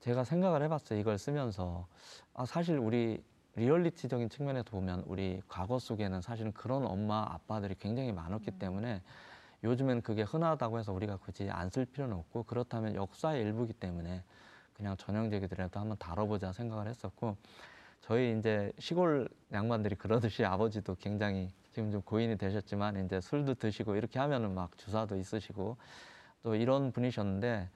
제가 0.00 0.24
생각을 0.24 0.62
해봤어요. 0.62 0.98
이걸 0.98 1.18
쓰면서 1.18 1.86
아 2.34 2.46
사실 2.46 2.78
우리 2.78 3.22
리얼리티적인 3.56 4.28
측면에서 4.28 4.70
보면 4.70 5.02
우리 5.06 5.42
과거 5.48 5.78
속에는 5.78 6.20
사실은 6.22 6.52
그런 6.52 6.86
엄마 6.86 7.26
아빠들이 7.28 7.74
굉장히 7.74 8.12
많았기 8.12 8.52
때문에 8.52 9.02
요즘엔 9.64 10.02
그게 10.02 10.22
흔하다고 10.22 10.78
해서 10.78 10.92
우리가 10.92 11.16
굳이 11.16 11.50
안 11.50 11.70
쓸 11.70 11.84
필요는 11.84 12.16
없고 12.16 12.44
그렇다면 12.44 12.94
역사의 12.94 13.42
일부기 13.42 13.72
때문에 13.72 14.22
그냥 14.74 14.96
전형적이더라도 14.96 15.80
한번 15.80 15.96
다뤄보자 15.98 16.52
생각을 16.52 16.86
했었고 16.86 17.36
저희 18.00 18.38
이제 18.38 18.72
시골 18.78 19.28
양반들이 19.52 19.96
그러듯이 19.96 20.44
아버지도 20.44 20.94
굉장히 20.94 21.50
지금 21.72 21.90
좀 21.90 22.00
고인이 22.02 22.38
되셨지만 22.38 23.04
이제 23.04 23.20
술도 23.20 23.54
드시고 23.54 23.96
이렇게 23.96 24.20
하면은 24.20 24.54
막 24.54 24.78
주사도 24.78 25.16
있으시고 25.16 25.76
또 26.44 26.54
이런 26.54 26.92
분이셨는데 26.92 27.68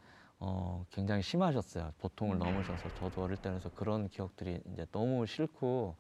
어 0.45 0.85
굉장히 0.91 1.23
심하셨어요. 1.23 1.93
보통을 1.99 2.37
넘으셔서 2.37 2.91
저도 2.91 3.23
어릴 3.23 3.37
때라서 3.37 3.69
그런 3.69 4.09
기억들이 4.09 4.61
이제 4.73 4.85
너무 4.91 5.25
싫고 5.25 5.95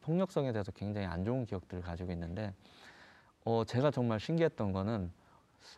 폭력성에 0.00 0.50
대해서 0.50 0.72
굉장히 0.72 1.06
안 1.06 1.24
좋은 1.24 1.46
기억들을 1.46 1.84
가지고 1.84 2.10
있는데 2.10 2.52
어 3.44 3.62
제가 3.64 3.92
정말 3.92 4.18
신기했던 4.18 4.72
거는 4.72 5.12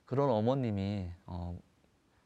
그런 0.07 0.31
어머님이 0.31 1.11
어 1.27 1.59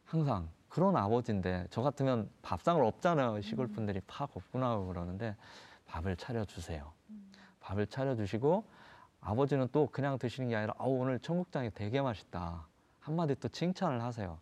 항상 0.05 0.49
그런 0.69 0.97
아버지인데 0.97 1.67
저 1.71 1.83
같으면 1.83 2.31
밥상을 2.43 2.81
없잖아요. 2.81 3.41
시골 3.41 3.67
분들이 3.67 4.01
팍 4.07 4.31
없구나 4.37 4.71
하고 4.71 4.87
그러는데 4.87 5.35
밥을 5.87 6.15
차려 6.17 6.45
주세요. 6.45 6.93
밥을 7.59 7.89
차려 7.89 8.15
주시고 8.15 8.63
아버지는 9.21 9.67
또 9.73 9.89
그냥 9.89 10.21
드시는 10.21 10.51
게 10.51 10.55
아니라 10.55 10.75
아우 10.79 10.93
오늘 11.01 11.19
청국장이 11.19 11.73
되게 11.75 12.01
맛있다. 12.01 12.69
한마디 13.01 13.35
또 13.35 13.49
칭찬을 13.49 14.03
하세요. 14.03 14.39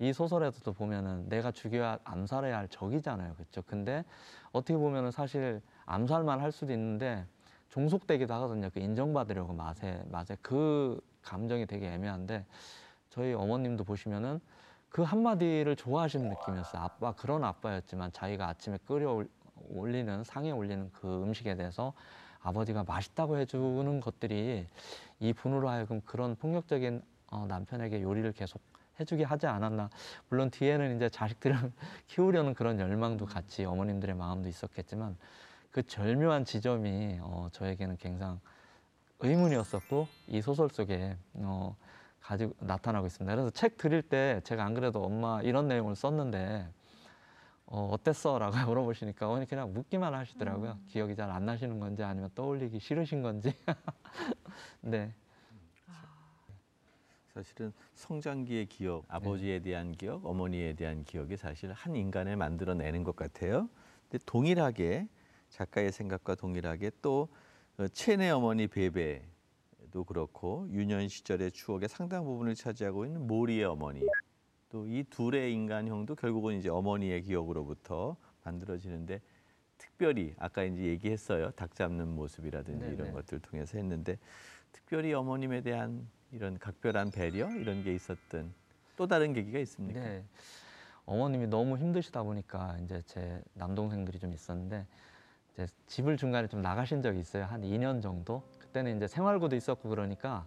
이 0.00 0.12
소설에서도 0.14 0.72
보면은 0.72 1.28
내가 1.28 1.52
죽여야 1.52 1.98
암살해야 2.04 2.56
할 2.56 2.68
적이잖아요. 2.68 3.34
그렇죠? 3.34 3.62
근데 3.66 4.02
어떻게 4.50 4.76
보면은 4.76 5.10
사실 5.10 5.60
암살만 5.84 6.40
할 6.40 6.50
수도 6.52 6.72
있는데 6.72 7.26
종속되기도 7.68 8.32
하거든요. 8.34 8.70
그 8.72 8.80
인정받으려고 8.80 9.52
맛에 9.52 10.02
맛에 10.10 10.36
그 10.40 10.98
감정이 11.22 11.66
되게 11.66 11.92
애매한데 11.92 12.46
저희 13.10 13.34
어머님도 13.34 13.84
보시면은 13.84 14.40
그 14.88 15.02
한마디를 15.02 15.76
좋아하시는 15.76 16.28
느낌이었어요. 16.30 16.82
아빠 16.82 17.12
그런 17.12 17.44
아빠였지만 17.44 18.10
자기가 18.12 18.48
아침에 18.48 18.78
끓여 18.86 19.12
올- 19.12 19.28
올리는 19.68 20.24
상에 20.24 20.50
올리는 20.50 20.90
그 20.94 21.22
음식에 21.22 21.54
대해서 21.56 21.92
아버지가 22.40 22.84
맛있다고 22.84 23.36
해주는 23.36 24.00
것들이 24.00 24.66
이 25.20 25.32
분으로 25.34 25.68
하여금 25.68 26.00
그런 26.06 26.36
폭력적인 26.36 27.02
어, 27.30 27.44
남편에게 27.46 28.00
요리를 28.02 28.32
계속 28.32 28.62
해주게 29.00 29.24
하지 29.24 29.46
않았나. 29.46 29.90
물론 30.28 30.50
뒤에는 30.50 30.96
이제 30.96 31.08
자식들을 31.08 31.56
키우려는 32.06 32.54
그런 32.54 32.78
열망도 32.78 33.26
같이 33.26 33.64
어머님들의 33.64 34.14
마음도 34.14 34.48
있었겠지만 34.48 35.16
그 35.70 35.82
절묘한 35.86 36.44
지점이 36.44 37.18
어, 37.22 37.48
저에게는 37.52 37.96
굉장히 37.96 38.38
의문이었었고 39.20 40.06
이 40.28 40.40
소설 40.42 40.68
속에 40.70 41.16
어, 41.34 41.76
가지고 42.20 42.54
나타나고 42.60 43.06
있습니다. 43.06 43.34
그래서 43.34 43.50
책 43.50 43.76
드릴 43.76 44.02
때 44.02 44.40
제가 44.44 44.64
안 44.64 44.74
그래도 44.74 45.02
엄마 45.02 45.40
이런 45.42 45.68
내용을 45.68 45.96
썼는데 45.96 46.68
어, 47.66 47.88
어땠어?라고 47.92 48.50
물어보시니까 48.66 49.28
어머니 49.28 49.46
그냥 49.46 49.72
묻기만 49.72 50.12
하시더라고요. 50.12 50.72
음. 50.72 50.84
기억이 50.88 51.14
잘 51.16 51.30
안 51.30 51.46
나시는 51.46 51.78
건지 51.78 52.02
아니면 52.02 52.30
떠올리기 52.34 52.80
싫으신 52.80 53.22
건지. 53.22 53.54
네. 54.82 55.14
사실은 57.34 57.72
성장기의 57.94 58.66
기억, 58.66 59.04
아버지에 59.08 59.60
대한 59.60 59.92
기억, 59.92 60.26
어머니에 60.26 60.74
대한 60.74 61.04
기억이 61.04 61.36
사실 61.36 61.72
한 61.72 61.94
인간을 61.94 62.36
만들어내는 62.36 63.04
것 63.04 63.14
같아요. 63.14 63.68
근데 64.08 64.22
동일하게 64.26 65.08
작가의 65.48 65.92
생각과 65.92 66.34
동일하게 66.34 66.90
또 67.02 67.28
어, 67.78 67.86
체내 67.88 68.30
어머니 68.30 68.66
베베도 68.66 70.04
그렇고 70.06 70.66
유년 70.70 71.08
시절의 71.08 71.52
추억의 71.52 71.88
상당 71.88 72.24
부분을 72.24 72.54
차지하고 72.54 73.04
있는 73.06 73.26
모리의 73.26 73.64
어머니 73.64 74.00
또 74.70 74.86
이 74.86 75.04
둘의 75.10 75.52
인간형도 75.52 76.14
결국은 76.14 76.56
이제 76.58 76.68
어머니의 76.68 77.22
기억으로부터 77.22 78.16
만들어지는데 78.44 79.20
특별히 79.78 80.34
아까 80.38 80.62
이제 80.62 80.82
얘기했어요 80.84 81.50
닭 81.52 81.74
잡는 81.74 82.08
모습이라든지 82.08 82.86
네, 82.86 82.92
이런 82.92 83.08
네. 83.08 83.12
것들 83.12 83.40
통해서 83.40 83.78
했는데 83.78 84.18
특별히 84.70 85.12
어머님에 85.12 85.62
대한 85.62 86.08
이런 86.32 86.58
각별한 86.58 87.10
배려 87.10 87.50
이런 87.50 87.82
게 87.82 87.94
있었던 87.94 88.52
또 88.96 89.06
다른 89.06 89.32
계기가 89.32 89.58
있습니까? 89.60 90.00
네. 90.00 90.24
어머님이 91.06 91.46
너무 91.48 91.76
힘드시다 91.76 92.22
보니까 92.22 92.76
이제 92.84 93.02
제 93.06 93.42
남동생들이 93.54 94.18
좀 94.18 94.32
있었는데 94.32 94.86
이제 95.52 95.66
집을 95.86 96.16
중간에 96.16 96.46
좀 96.46 96.62
나가신 96.62 97.02
적이 97.02 97.20
있어요. 97.20 97.44
한 97.44 97.62
2년 97.62 98.00
정도. 98.00 98.42
그때는 98.58 98.96
이제 98.96 99.08
생활고도 99.08 99.56
있었고 99.56 99.88
그러니까 99.88 100.46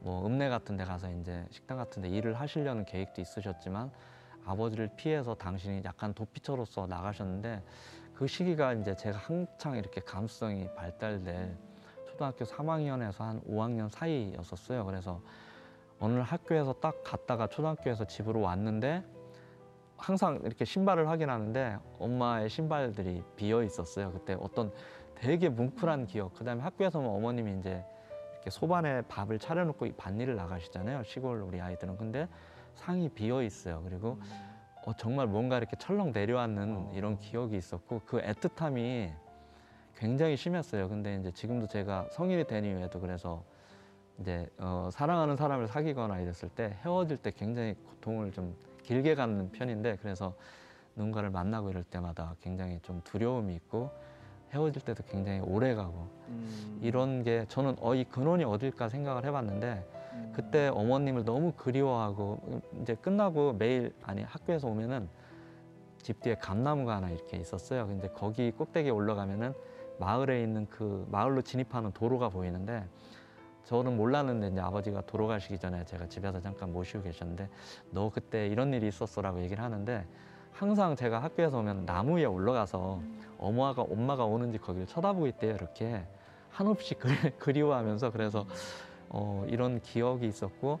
뭐 0.00 0.24
읍내 0.26 0.48
같은 0.48 0.76
데 0.76 0.84
가서 0.84 1.10
이제 1.10 1.44
식당 1.50 1.78
같은 1.78 2.02
데 2.02 2.08
일을 2.08 2.38
하시려는 2.38 2.84
계획도 2.84 3.20
있으셨지만 3.20 3.90
아버지를 4.44 4.90
피해서 4.96 5.34
당신이 5.34 5.82
약간 5.84 6.14
도피처로서 6.14 6.86
나가셨는데 6.86 7.62
그 8.14 8.26
시기가 8.26 8.74
이제 8.74 8.94
제가 8.94 9.18
한창 9.18 9.76
이렇게 9.76 10.00
감수성이 10.00 10.68
발달될 10.76 11.56
초등학교 12.18 12.44
3학년에서 12.44 13.18
한 13.20 13.40
5학년 13.42 13.88
사이였었어요. 13.88 14.84
그래서 14.84 15.20
어느 16.00 16.18
학교에서 16.18 16.72
딱 16.74 17.04
갔다가 17.04 17.46
초등학교에서 17.46 18.06
집으로 18.08 18.40
왔는데 18.40 19.04
항상 19.96 20.40
이렇게 20.44 20.64
신발을 20.64 21.08
확인하는데 21.08 21.78
엄마의 22.00 22.48
신발들이 22.48 23.22
비어 23.36 23.62
있었어요. 23.62 24.10
그때 24.10 24.36
어떤 24.40 24.72
되게 25.14 25.48
뭉클한 25.48 26.06
기억. 26.06 26.34
그다음에 26.34 26.60
학교에서 26.60 27.00
뭐 27.00 27.16
어머님이 27.16 27.60
이제 27.60 27.84
이렇게 28.32 28.50
소반에 28.50 29.02
밥을 29.02 29.38
차려놓고 29.38 29.86
이 29.86 29.92
밭일을 29.92 30.34
나가시잖아요. 30.34 31.04
시골 31.04 31.42
우리 31.42 31.60
아이들은 31.60 31.98
근데 31.98 32.26
상이 32.74 33.08
비어 33.08 33.44
있어요. 33.44 33.80
그리고 33.84 34.18
어, 34.84 34.92
정말 34.96 35.28
뭔가 35.28 35.56
이렇게 35.56 35.76
철렁 35.76 36.10
내려앉는 36.10 36.94
이런 36.94 37.16
기억이 37.18 37.56
있었고 37.56 38.00
그 38.04 38.20
애틋함이 38.20 39.27
굉장히 39.98 40.36
심했어요. 40.36 40.88
근데 40.88 41.16
이제 41.16 41.32
지금도 41.32 41.66
제가 41.66 42.06
성인이 42.12 42.46
된 42.46 42.64
이후에도 42.64 43.00
그래서 43.00 43.42
이제 44.20 44.48
어, 44.58 44.88
사랑하는 44.92 45.36
사람을 45.36 45.66
사귀거나 45.66 46.20
이랬을 46.20 46.48
때 46.54 46.76
헤어질 46.84 47.16
때 47.18 47.32
굉장히 47.32 47.74
고통을 47.74 48.32
좀 48.32 48.54
길게 48.84 49.16
갖는 49.16 49.50
편인데 49.50 49.98
그래서 50.00 50.34
누군가를 50.94 51.30
만나고 51.30 51.70
이럴 51.70 51.82
때마다 51.82 52.34
굉장히 52.40 52.78
좀 52.82 53.00
두려움이 53.04 53.54
있고 53.56 53.90
헤어질 54.52 54.82
때도 54.82 55.02
굉장히 55.04 55.40
오래 55.40 55.74
가고 55.74 56.08
음. 56.28 56.78
이런 56.80 57.22
게 57.22 57.44
저는 57.48 57.76
어 57.80 57.94
이 57.94 58.04
근원이 58.04 58.44
어딜까 58.44 58.88
생각을 58.88 59.24
해봤는데 59.24 59.84
음. 60.14 60.32
그때 60.34 60.68
어머님을 60.68 61.24
너무 61.24 61.52
그리워하고 61.52 62.62
이제 62.80 62.94
끝나고 62.94 63.54
매일 63.54 63.92
아니 64.02 64.22
학교에서 64.22 64.68
오면은 64.68 65.08
집 66.02 66.20
뒤에 66.20 66.36
감나무가 66.36 66.96
하나 66.96 67.10
이렇게 67.10 67.36
있었어요. 67.36 67.86
근데 67.88 68.08
거기 68.08 68.52
꼭대기에 68.52 68.90
올라가면은 68.90 69.52
마을에 69.98 70.42
있는 70.42 70.66
그 70.68 71.06
마을로 71.10 71.42
진입하는 71.42 71.92
도로가 71.92 72.28
보이는데 72.28 72.84
저는 73.64 73.96
몰랐는데 73.96 74.48
이제 74.48 74.60
아버지가 74.60 75.02
돌아가시기 75.02 75.58
전에 75.58 75.84
제가 75.84 76.08
집에서 76.08 76.40
잠깐 76.40 76.72
모시고 76.72 77.02
계셨는데 77.02 77.48
너 77.90 78.10
그때 78.10 78.46
이런 78.46 78.72
일이 78.72 78.88
있었어라고 78.88 79.42
얘기를 79.42 79.62
하는데 79.62 80.06
항상 80.52 80.96
제가 80.96 81.22
학교에서 81.22 81.58
오면 81.58 81.84
나무 81.84 82.16
위에 82.16 82.24
올라가서 82.24 83.00
엄마가 83.38 83.82
엄마가 83.82 84.24
오는지 84.24 84.58
거기를 84.58 84.86
쳐다보고 84.86 85.26
있대요 85.28 85.54
이렇게. 85.54 86.06
한없이 86.50 86.94
그, 86.94 87.08
그리워하면서 87.38 88.10
그래서 88.10 88.46
어, 89.10 89.44
이런 89.48 89.80
기억이 89.80 90.26
있었고 90.26 90.80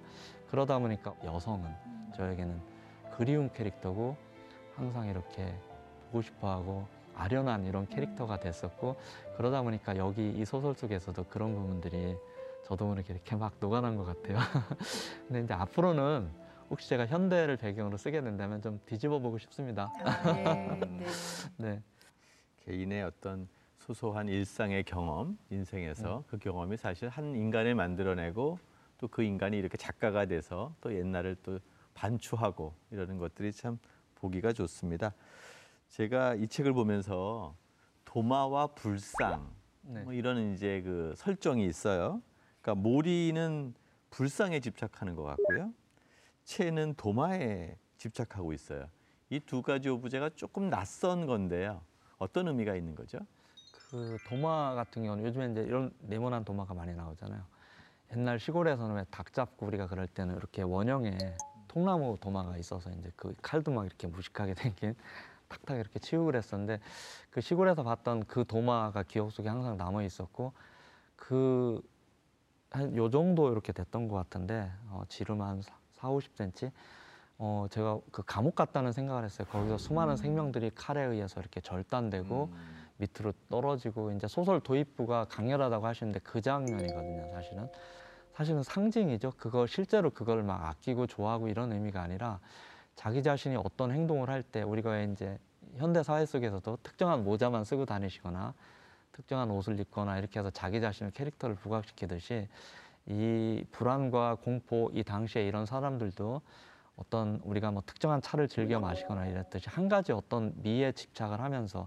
그러다 0.50 0.78
보니까 0.78 1.14
여성은 1.24 1.68
저에게는 2.16 2.60
그리운 3.16 3.50
캐릭터고 3.52 4.16
항상 4.74 5.08
이렇게 5.08 5.54
보고 6.06 6.22
싶어하고 6.22 6.86
아련한 7.18 7.66
이런 7.66 7.86
캐릭터가 7.88 8.38
됐었고 8.38 8.96
그러다 9.36 9.62
보니까 9.62 9.96
여기 9.96 10.30
이 10.30 10.44
소설 10.44 10.74
속에서도 10.74 11.24
그런 11.24 11.54
부분들이 11.54 12.16
저도 12.64 12.86
모르게 12.86 13.14
이렇게 13.14 13.36
막 13.36 13.54
녹아난 13.60 13.96
것 13.96 14.04
같아요. 14.04 14.38
근데 15.26 15.42
이제 15.42 15.54
앞으로는 15.54 16.30
혹시 16.70 16.88
제가 16.88 17.06
현대를 17.06 17.56
배경으로 17.56 17.96
쓰게 17.96 18.20
된다면 18.20 18.60
좀 18.60 18.80
뒤집어 18.86 19.18
보고 19.18 19.38
싶습니다. 19.38 19.92
아, 20.04 20.32
네, 20.32 20.44
네. 20.88 21.06
네. 21.56 21.82
개인의 22.66 23.04
어떤 23.04 23.48
소소한 23.78 24.28
일상의 24.28 24.84
경험, 24.84 25.38
인생에서 25.50 26.24
그 26.28 26.36
경험이 26.38 26.76
사실 26.76 27.08
한 27.08 27.34
인간을 27.34 27.74
만들어내고 27.74 28.58
또 28.98 29.08
그 29.08 29.22
인간이 29.22 29.56
이렇게 29.56 29.76
작가가 29.76 30.26
돼서 30.26 30.74
또 30.80 30.94
옛날을 30.94 31.36
또 31.42 31.58
반추하고 31.94 32.74
이러는 32.90 33.18
것들이 33.18 33.52
참 33.52 33.78
보기가 34.16 34.52
좋습니다. 34.52 35.14
제가 35.88 36.34
이 36.34 36.46
책을 36.46 36.72
보면서 36.72 37.54
도마와 38.04 38.68
불상 38.68 39.50
네. 39.82 40.02
뭐 40.02 40.12
이런 40.12 40.52
이제 40.54 40.82
그 40.82 41.14
설정이 41.16 41.64
있어요. 41.66 42.22
그러니까 42.60 42.82
모리는 42.82 43.74
불상에 44.10 44.60
집착하는 44.60 45.14
것 45.14 45.22
같고요. 45.24 45.72
채는 46.44 46.94
도마에 46.94 47.76
집착하고 47.96 48.52
있어요. 48.52 48.86
이 49.30 49.40
두 49.40 49.60
가지 49.62 49.88
오브제가 49.88 50.30
조금 50.36 50.70
낯선 50.70 51.26
건데요. 51.26 51.82
어떤 52.18 52.48
의미가 52.48 52.74
있는 52.76 52.94
거죠? 52.94 53.18
그 53.70 54.18
도마 54.24 54.74
같은 54.74 55.02
경우는 55.02 55.24
요즘에 55.24 55.50
이제 55.52 55.62
이런 55.62 55.90
네모난 56.00 56.44
도마가 56.44 56.74
많이 56.74 56.94
나오잖아요. 56.94 57.42
옛날 58.12 58.38
시골에서는 58.38 58.94
왜 58.96 59.04
닭 59.10 59.32
잡고 59.32 59.66
우리가 59.66 59.86
그럴 59.86 60.06
때는 60.06 60.36
이렇게 60.36 60.62
원형의 60.62 61.34
통나무 61.68 62.16
도마가 62.20 62.56
있어서 62.56 62.90
이제 62.90 63.10
그 63.16 63.34
칼도 63.42 63.70
막 63.70 63.84
이렇게 63.84 64.06
무식하게 64.06 64.54
생긴 64.56 64.94
탁탁 65.48 65.78
이렇게 65.78 65.98
치우고 65.98 66.26
그랬었는데 66.26 66.80
그 67.30 67.40
시골에서 67.40 67.82
봤던 67.82 68.24
그 68.24 68.44
도마가 68.46 69.02
기억 69.04 69.32
속에 69.32 69.48
항상 69.48 69.76
남아 69.76 70.02
있었고 70.02 70.52
그 71.16 71.80
한 72.70 72.94
요 72.96 73.08
정도 73.08 73.50
이렇게 73.50 73.72
됐던 73.72 74.08
것 74.08 74.16
같은데 74.16 74.70
어, 74.90 75.02
지름 75.08 75.40
한 75.40 75.62
4, 75.92 76.08
50cm 76.08 76.70
어 77.38 77.66
제가 77.70 77.98
그 78.10 78.22
감옥 78.26 78.54
같다는 78.54 78.92
생각을 78.92 79.24
했어요. 79.24 79.46
거기서 79.50 79.78
수많은 79.78 80.16
생명들이 80.16 80.72
칼에 80.74 81.02
의해서 81.04 81.40
이렇게 81.40 81.60
절단되고 81.60 82.48
음. 82.52 82.86
밑으로 82.98 83.32
떨어지고 83.48 84.12
이제 84.12 84.26
소설 84.26 84.60
도입부가 84.60 85.26
강렬하다고 85.26 85.86
하시는데 85.86 86.20
그 86.20 86.40
장면이거든요. 86.40 87.30
사실은 87.32 87.68
사실은 88.34 88.62
상징이죠. 88.62 89.32
그거 89.36 89.66
실제로 89.66 90.10
그걸 90.10 90.42
막 90.42 90.64
아끼고 90.66 91.06
좋아하고 91.06 91.48
이런 91.48 91.72
의미가 91.72 92.02
아니라 92.02 92.40
자기 92.98 93.22
자신이 93.22 93.54
어떤 93.54 93.92
행동을 93.92 94.28
할 94.28 94.42
때 94.42 94.62
우리가 94.62 94.90
왜 94.90 95.04
이제 95.04 95.38
현대 95.76 96.02
사회 96.02 96.26
속에서도 96.26 96.78
특정한 96.82 97.22
모자만 97.22 97.62
쓰고 97.62 97.86
다니시거나 97.86 98.54
특정한 99.12 99.52
옷을 99.52 99.78
입거나 99.78 100.18
이렇게 100.18 100.40
해서 100.40 100.50
자기 100.50 100.80
자신의 100.80 101.12
캐릭터를 101.12 101.54
부각시키듯이 101.54 102.48
이 103.06 103.64
불안과 103.70 104.34
공포 104.34 104.90
이 104.92 105.04
당시에 105.04 105.46
이런 105.46 105.64
사람들도 105.64 106.40
어떤 106.96 107.40
우리가 107.44 107.70
뭐 107.70 107.84
특정한 107.86 108.20
차를 108.20 108.48
즐겨 108.48 108.80
마시거나 108.80 109.26
이랬듯이 109.26 109.68
한 109.68 109.88
가지 109.88 110.10
어떤 110.10 110.52
미에 110.56 110.90
집착을 110.90 111.40
하면서 111.40 111.86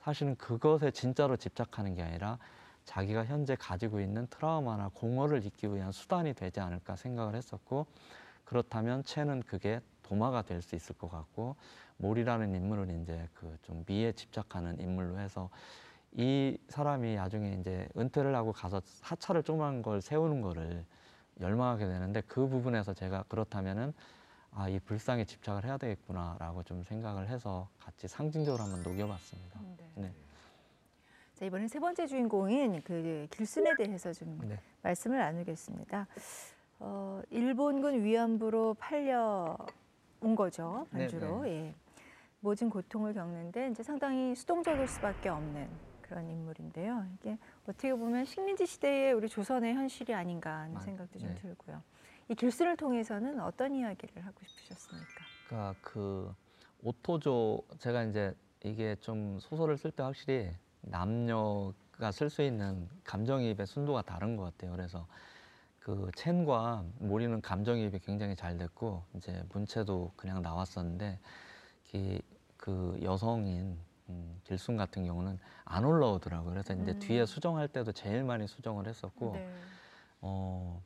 사실은 0.00 0.34
그것에 0.34 0.90
진짜로 0.90 1.36
집착하는 1.36 1.94
게 1.94 2.02
아니라 2.02 2.38
자기가 2.84 3.26
현재 3.26 3.54
가지고 3.54 4.00
있는 4.00 4.26
트라우마나 4.26 4.90
공허를 4.92 5.46
잊기 5.46 5.72
위한 5.72 5.92
수단이 5.92 6.34
되지 6.34 6.58
않을까 6.58 6.96
생각을 6.96 7.36
했었고 7.36 7.86
그렇다면 8.44 9.04
채는 9.04 9.42
그게 9.42 9.80
도마가 10.08 10.42
될 10.42 10.62
수 10.62 10.74
있을 10.74 10.96
것 10.96 11.10
같고 11.10 11.56
몰이라는 11.98 12.54
인물을 12.54 12.90
이제 13.02 13.28
그 13.34 13.56
좀 13.62 13.84
미에 13.86 14.12
집착하는 14.12 14.80
인물로 14.80 15.18
해서 15.18 15.50
이 16.12 16.56
사람이 16.68 17.16
나중에 17.16 17.52
이제 17.60 17.86
은퇴를 17.96 18.34
하고 18.34 18.52
가서 18.52 18.80
사찰을 18.84 19.42
조그만 19.42 19.82
걸 19.82 20.00
세우는 20.00 20.40
거를 20.40 20.84
열망하게 21.40 21.86
되는데 21.86 22.22
그 22.22 22.48
부분에서 22.48 22.94
제가 22.94 23.24
그렇다면은 23.28 23.92
아 24.50 24.68
이 24.68 24.78
불상에 24.80 25.24
집착을 25.26 25.64
해야 25.66 25.76
되겠구나라고 25.76 26.62
좀 26.62 26.82
생각을 26.82 27.28
해서 27.28 27.68
같이 27.78 28.08
상징적으로 28.08 28.62
한번 28.64 28.82
녹여봤습니다. 28.82 29.60
네. 29.76 29.90
네. 29.96 30.12
자 31.34 31.44
이번엔 31.44 31.68
세 31.68 31.78
번째 31.78 32.06
주인공인 32.06 32.82
그 32.82 33.26
길순에 33.30 33.76
대해서 33.76 34.12
좀 34.12 34.40
네. 34.48 34.58
말씀을 34.82 35.18
나누겠습니다. 35.18 36.06
어, 36.80 37.20
일본군 37.30 38.02
위안부로 38.02 38.74
팔려 38.74 39.56
온 40.20 40.34
거죠 40.34 40.86
반주로. 40.90 41.48
예. 41.48 41.74
모진 42.40 42.70
고통을 42.70 43.14
겪는데 43.14 43.70
이제 43.70 43.82
상당히 43.82 44.34
수동적일 44.34 44.86
수밖에 44.86 45.28
없는 45.28 45.68
그런 46.02 46.28
인물인데요. 46.28 47.04
이게 47.14 47.36
어떻게 47.66 47.92
보면 47.94 48.24
식민지 48.24 48.64
시대의 48.66 49.12
우리 49.12 49.28
조선의 49.28 49.74
현실이 49.74 50.14
아닌가 50.14 50.58
하는 50.60 50.74
맞- 50.74 50.80
생각도 50.82 51.18
좀 51.18 51.28
네. 51.28 51.34
들고요. 51.36 51.82
이 52.28 52.34
길순을 52.34 52.76
통해서는 52.76 53.40
어떤 53.40 53.74
이야기를 53.74 54.24
하고 54.24 54.36
싶으셨습니까? 54.44 55.24
그러니까 55.48 55.74
그 55.80 56.32
오토조 56.82 57.62
제가 57.78 58.04
이제 58.04 58.34
이게 58.64 58.94
좀 59.00 59.38
소설을 59.40 59.76
쓸 59.76 59.90
때 59.90 60.02
확실히 60.02 60.50
남녀가 60.82 62.12
쓸 62.12 62.30
수 62.30 62.42
있는 62.42 62.88
감정이입의 63.04 63.66
순도가 63.66 64.02
다른 64.02 64.36
것 64.36 64.44
같아요. 64.44 64.72
그래서 64.72 65.06
그 65.88 66.10
첸과 66.16 66.84
모리는 66.98 67.40
감정이입이 67.40 68.00
굉장히 68.00 68.36
잘 68.36 68.58
됐고 68.58 69.04
이제 69.14 69.42
문체도 69.48 70.12
그냥 70.16 70.42
나왔었는데 70.42 71.18
이, 71.94 72.20
그 72.58 72.98
여성인 73.00 73.78
음, 74.10 74.38
길순 74.44 74.76
같은 74.76 75.06
경우는 75.06 75.38
안 75.64 75.86
올라오더라고요. 75.86 76.50
그래서 76.50 76.74
이제 76.74 76.92
음. 76.92 76.98
뒤에 76.98 77.24
수정할 77.24 77.68
때도 77.68 77.92
제일 77.92 78.22
많이 78.22 78.46
수정을 78.46 78.86
했었고 78.86 79.32
네. 79.32 79.50
어, 80.20 80.82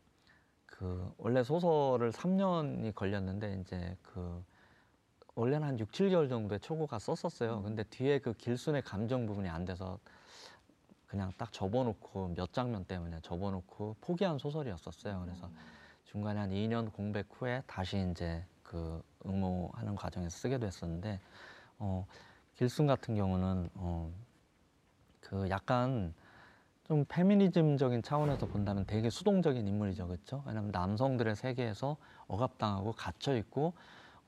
그 0.67 1.12
원래 1.19 1.43
소설을 1.43 2.12
3년이 2.12 2.95
걸렸는데 2.95 3.59
이제 3.61 3.97
그 4.03 4.45
원래는 5.35 5.67
한 5.67 5.81
6, 5.81 5.91
7개월 5.91 6.29
정도의 6.29 6.61
초고가 6.61 7.01
썼었어요. 7.01 7.57
음. 7.57 7.62
근데 7.65 7.83
뒤에 7.83 8.21
그 8.21 8.35
길순의 8.35 8.83
감정 8.83 9.27
부분이 9.27 9.49
안 9.49 9.65
돼서 9.65 9.99
그냥 11.12 11.31
딱 11.37 11.53
접어놓고 11.53 12.33
몇 12.35 12.55
장면 12.55 12.87
때문에 12.87 13.20
접어놓고 13.20 13.96
포기한 14.01 14.38
소설이었었어요. 14.38 15.20
그래서 15.27 15.51
중간에 16.07 16.40
한 16.40 16.48
2년 16.51 16.90
공백 16.90 17.27
후에 17.33 17.62
다시 17.66 18.09
이제 18.11 18.42
그 18.62 19.03
응모하는 19.27 19.94
과정에서 19.94 20.31
쓰게 20.35 20.57
됐었는데 20.57 21.20
어, 21.79 22.07
길순 22.55 22.87
같은 22.87 23.14
경우는 23.14 23.68
어, 23.75 24.11
그 25.20 25.51
약간 25.51 26.14
좀 26.85 27.05
페미니즘적인 27.07 28.03
차원에서 28.03 28.46
본다면 28.46 28.87
되게 28.87 29.11
수동적인 29.11 29.68
인물이죠, 29.68 30.07
그렇죠? 30.09 30.42
왜냐하면 30.46 30.70
남성들의 30.70 31.37
세계에서 31.37 31.98
억압당하고 32.27 32.92
갇혀 32.92 33.37
있고 33.37 33.75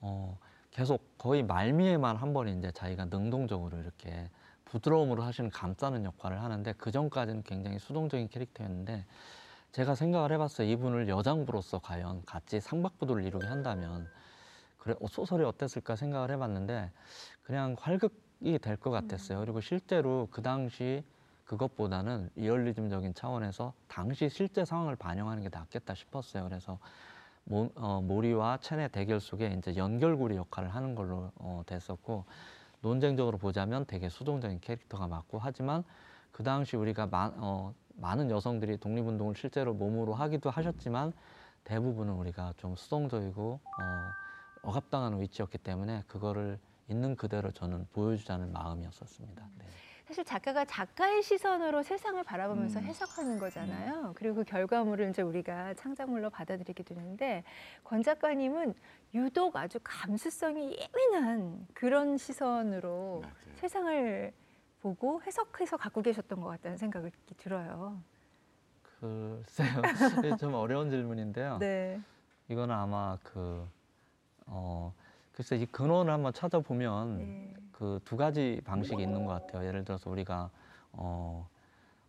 어, 0.03 0.37
계속 0.71 1.17
거의 1.17 1.43
말미에만 1.43 2.17
한 2.17 2.35
번 2.35 2.47
이제 2.49 2.71
자기가 2.73 3.07
능동적으로 3.07 3.79
이렇게 3.79 4.29
부드러움으로 4.79 5.23
하시는 5.23 5.51
감싸는 5.51 6.05
역할을 6.05 6.43
하는데 6.43 6.73
그 6.77 6.91
전까지는 6.91 7.45
굉장히 7.45 7.79
수동적인 7.79 8.29
캐릭터였는데 8.29 9.05
제가 9.71 9.95
생각을 9.95 10.33
해봤어요. 10.33 10.69
이분을 10.69 11.09
여장부로서 11.09 11.79
과연 11.79 12.25
같이 12.25 12.61
상박부도를 12.61 13.25
이루게 13.25 13.47
한다면 13.47 14.09
그래 14.79 14.97
어, 15.01 15.07
소설이 15.07 15.45
어땠을까 15.45 15.95
생각을 15.97 16.31
해봤는데 16.33 16.91
그냥 17.45 17.77
활극이 17.79 18.59
될 18.61 18.77
것 18.77 18.91
같았어요. 18.91 19.39
그리고 19.41 19.61
실제로 19.61 20.27
그 20.33 20.43
당시 20.43 21.05
그것보다는 21.45 22.31
리얼리즘적인 22.35 23.15
차원에서 23.15 23.75
당시 23.87 24.29
실제 24.29 24.65
상황을 24.65 24.97
반영하는 24.97 25.43
게 25.45 25.51
낫겠다 25.53 25.95
싶었어요. 25.95 26.45
그래서 26.49 26.79
모, 27.45 27.71
어, 27.77 28.01
모리와 28.01 28.59
첸의 28.61 28.89
대결 28.89 29.21
속에 29.21 29.55
이제 29.59 29.77
연결고리 29.77 30.35
역할을 30.37 30.75
하는 30.75 30.95
걸로 30.97 31.31
어, 31.37 31.63
됐었고 31.67 32.25
논쟁적으로 32.85 33.39
보자면 33.39 33.87
되게 33.87 34.11
수동적인 34.11 34.61
캐릭터가 34.61 35.09
맞고 35.09 35.39
하지만 35.39 35.85
그 36.31 36.43
당시 36.43 36.77
우리가 36.77 37.07
마, 37.07 37.33
어, 37.37 37.73
많은 37.95 38.31
여성들이 38.31 38.77
독립운동을 38.77 39.35
실제로 39.37 39.73
몸으로 39.73 40.13
하기도 40.13 40.51
하셨지만 40.51 41.15
대부분은 41.65 42.13
우리가 42.13 42.53
좀 42.59 42.77
수동적이고 42.77 43.59
어, 43.65 44.69
억압당하는 44.69 45.19
위치였기 45.23 45.59
때문에 45.59 46.03
그거를 46.07 46.59
있는 46.91 47.17
그대로 47.17 47.51
저는 47.53 47.87
보여주자는 47.95 48.53
마음이었었습니다. 48.53 49.49
네. 49.59 49.65
사실 50.07 50.23
작가가 50.25 50.65
작가의 50.67 51.23
시선으로 51.23 51.83
세상을 51.83 52.23
바라보면서 52.25 52.79
음. 52.81 52.85
해석하는 52.85 53.39
거잖아요. 53.39 54.13
그리고 54.15 54.37
그 54.37 54.45
결과물을 54.45 55.09
이제 55.09 55.23
우리가 55.23 55.75
창작물로 55.75 56.29
받아들이게 56.29 56.83
되는데 56.83 57.43
권 57.83 58.03
작가님은 58.03 58.75
유독 59.15 59.57
아주 59.57 59.79
감수성이 59.83 60.77
예민한 60.79 61.67
그런 61.73 62.19
시선으로 62.19 63.21
맞아요. 63.23 63.57
세상을 63.57 64.33
보고 64.83 65.23
해석해서 65.23 65.79
갖고 65.79 66.03
계셨던 66.03 66.39
것 66.41 66.49
같다는 66.49 66.77
생각이 66.77 67.11
들어요. 67.39 68.03
글쎄요, 69.01 69.81
좀 70.39 70.53
어려운 70.55 70.91
질문인데요. 70.91 71.59
네. 71.59 71.99
이거는 72.49 72.75
아마 72.75 73.17
그 73.23 73.67
어, 74.47 74.93
글쎄 75.33 75.57
이 75.57 75.65
근원을 75.65 76.13
한번 76.13 76.35
찾아보면 76.35 77.19
네. 77.19 77.55
그 77.79 78.01
두 78.05 78.17
가지 78.17 78.61
방식이 78.65 79.03
있는 79.03 79.25
것 79.25 79.33
같아요. 79.33 79.67
예를 79.67 79.85
들어서 79.85 80.09
우리가 80.09 80.51
어, 80.93 81.49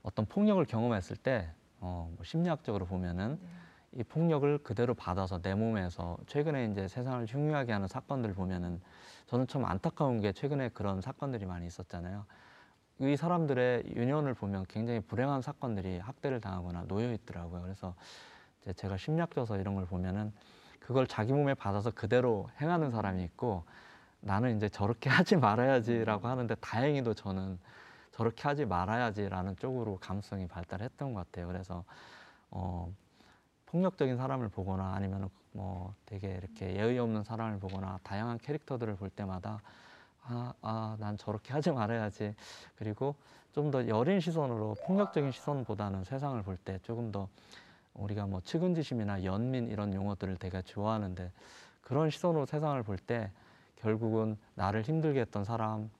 어떤 0.03 0.25
폭력을 0.25 0.63
경험했을 0.65 1.17
때 1.17 1.49
어, 1.79 2.11
뭐 2.15 2.23
심리학적으로 2.23 2.85
보면은 2.85 3.39
네. 3.41 3.99
이 3.99 4.03
폭력을 4.03 4.57
그대로 4.59 4.93
받아서 4.93 5.41
내 5.41 5.55
몸에서 5.55 6.17
최근에 6.27 6.65
이제 6.65 6.87
세상을 6.87 7.25
흉흉하게 7.25 7.71
하는 7.71 7.87
사건들 7.87 8.33
보면은 8.33 8.81
저는 9.25 9.47
참 9.47 9.65
안타까운 9.65 10.19
게 10.21 10.31
최근에 10.33 10.69
그런 10.69 11.01
사건들이 11.01 11.45
많이 11.45 11.65
있었잖아요. 11.65 12.25
이 12.99 13.15
사람들의 13.15 13.93
유년을 13.95 14.33
보면 14.35 14.65
굉장히 14.67 14.99
불행한 14.99 15.41
사건들이 15.41 15.97
학대를 15.99 16.41
당하거나 16.41 16.83
놓여 16.87 17.11
있더라고요. 17.13 17.61
그래서 17.61 17.95
이제 18.61 18.73
제가 18.73 18.97
심리학져서 18.97 19.57
이런 19.57 19.75
걸 19.75 19.85
보면은 19.85 20.31
그걸 20.79 21.07
자기 21.07 21.33
몸에 21.33 21.53
받아서 21.55 21.89
그대로 21.89 22.49
행하는 22.61 22.91
사람이 22.91 23.23
있고 23.23 23.63
나는 24.25 24.57
이제 24.57 24.67
저렇게 24.69 25.09
하지 25.11 25.35
말아야지라고 25.35 26.27
하는데 26.27 26.55
다행히도 26.55 27.13
저는 27.13 27.59
저렇게 28.11 28.43
하지 28.43 28.65
말아야지라는 28.65 29.57
쪽으로 29.57 29.97
감성이 29.99 30.47
발달했던 30.47 31.13
것 31.13 31.25
같아요. 31.25 31.47
그래서 31.47 31.83
어, 32.49 32.91
폭력적인 33.67 34.17
사람을 34.17 34.49
보거나 34.49 34.93
아니면 34.95 35.29
뭐 35.51 35.93
되게 36.05 36.33
이렇게 36.33 36.75
예의 36.75 36.97
없는 36.99 37.23
사람을 37.23 37.59
보거나 37.59 37.99
다양한 38.03 38.39
캐릭터들을 38.39 38.95
볼 38.95 39.09
때마다 39.09 39.61
아, 40.23 40.53
아, 40.61 40.97
난 40.99 41.17
저렇게 41.17 41.53
하지 41.53 41.71
말아야지. 41.71 42.33
그리고 42.77 43.15
좀 43.53 43.71
더 43.71 43.87
여린 43.87 44.19
시선으로 44.19 44.75
폭력적인 44.85 45.31
시선보다는 45.31 46.03
세상을 46.03 46.41
볼 46.43 46.57
때 46.57 46.79
조금 46.83 47.11
더 47.11 47.29
우리가 47.93 48.25
뭐 48.25 48.41
측은지심이나 48.41 49.23
연민 49.23 49.69
이런 49.69 49.93
용어들을 49.93 50.35
되게 50.37 50.61
좋아하는데 50.63 51.31
그런 51.81 52.09
시선으로 52.09 52.45
세상을 52.47 52.81
볼때 52.83 53.31
결국은 53.85 54.35
나를 54.55 54.81
힘들게 54.81 55.19
했던 55.21 55.43
사람 55.43 55.91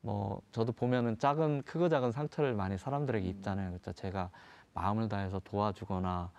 뭐 0.00 0.40
저도 0.52 0.70
보면은 0.72 1.18
작은 1.18 1.62
크고 1.62 1.88
작은 1.88 2.12
상처를 2.12 2.54
많이 2.54 2.78
사람들에게 2.78 3.28
입잖아요. 3.28 3.70
그렇죠. 3.70 3.92
제가 3.92 4.30
마음을 4.74 5.08
다해서 5.08 5.40
도와주거나 5.40 6.30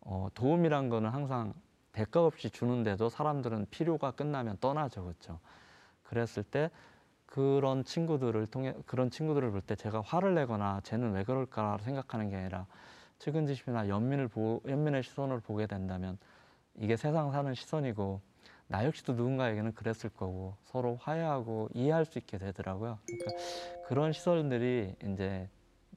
어, 0.00 0.28
도움이란 0.34 0.88
거는 0.88 1.10
항상 1.10 1.54
대가 1.92 2.24
없이 2.24 2.50
주는데도 2.50 3.08
사람들은 3.08 3.66
필요가 3.70 4.10
끝나면 4.10 4.58
떠나죠. 4.60 5.04
그렇죠. 5.04 5.38
그랬을 6.02 6.42
때 6.42 6.68
그런 7.26 7.84
친구들을 7.84 8.44
통해 8.48 8.74
그런 8.86 9.08
친구들을 9.08 9.52
볼 9.52 9.60
때 9.62 9.76
제가 9.76 10.00
화를 10.00 10.34
내거나 10.34 10.80
쟤는 10.82 11.12
왜 11.12 11.22
그럴까 11.22 11.78
생각하는 11.82 12.28
게 12.28 12.36
아니라 12.36 12.66
측은지심이나 13.20 13.88
연민을 13.88 14.26
보, 14.26 14.60
연민의 14.66 15.04
시선을 15.04 15.40
보게 15.40 15.68
된다면 15.68 16.18
이게 16.74 16.96
세상 16.96 17.30
사는 17.30 17.54
시선이고 17.54 18.20
나 18.70 18.84
역시도 18.84 19.14
누군가에게는 19.14 19.74
그랬을 19.74 20.10
거고 20.10 20.54
서로 20.62 20.96
화해하고 21.02 21.70
이해할 21.74 22.04
수 22.04 22.18
있게 22.18 22.38
되더라고요. 22.38 23.00
그러니까 23.04 23.30
그런 23.88 24.12
시선들이 24.12 24.94
이제 25.12 25.48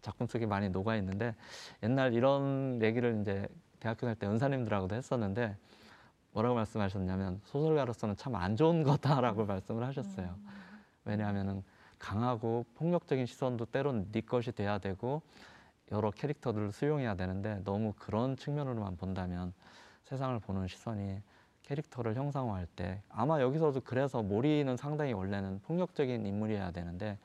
작품 0.02 0.26
속에 0.26 0.48
많이 0.48 0.70
녹아 0.70 0.96
있는데 0.96 1.36
옛날 1.84 2.14
이런 2.16 2.82
얘기를 2.82 3.22
이제 3.22 3.48
대학교 3.80 4.02
다닐 4.02 4.16
때 4.16 4.26
은사님들하고도 4.26 4.96
했었는데 4.96 5.56
뭐라고 6.32 6.56
말씀하셨냐면 6.56 7.42
소설가로서는 7.46 8.18
참 8.18 8.34
안 8.36 8.56
좋은 8.56 8.82
거다라고 8.82 9.46
말씀을 9.46 9.86
하셨어요. 9.86 10.36
왜냐하면은 11.06 11.62
강하고 12.00 12.66
폭력적인 12.74 13.28
시선도 13.28 13.66
때론 13.66 14.12
네 14.12 14.22
것이 14.22 14.52
돼야 14.52 14.80
되고 14.80 15.22
여러 15.92 16.10
캐릭터들을 16.10 16.72
수용해야 16.72 17.14
되는데 17.16 17.62
너무 17.64 17.94
그런 18.00 18.36
측면으로만 18.36 18.98
본다면 18.98 19.54
세상을 20.06 20.40
보는 20.40 20.68
시선이 20.68 21.22
캐릭터를 21.64 22.16
형상화할 22.16 22.68
때 22.76 23.02
아마 23.10 23.42
여기서도 23.42 23.82
그래서 23.82 24.22
모리는 24.22 24.76
상당히 24.78 25.14
원래는 25.14 25.62
폭력적인 25.64 26.26
인물이어야 26.26 26.72
되는데 26.72 27.18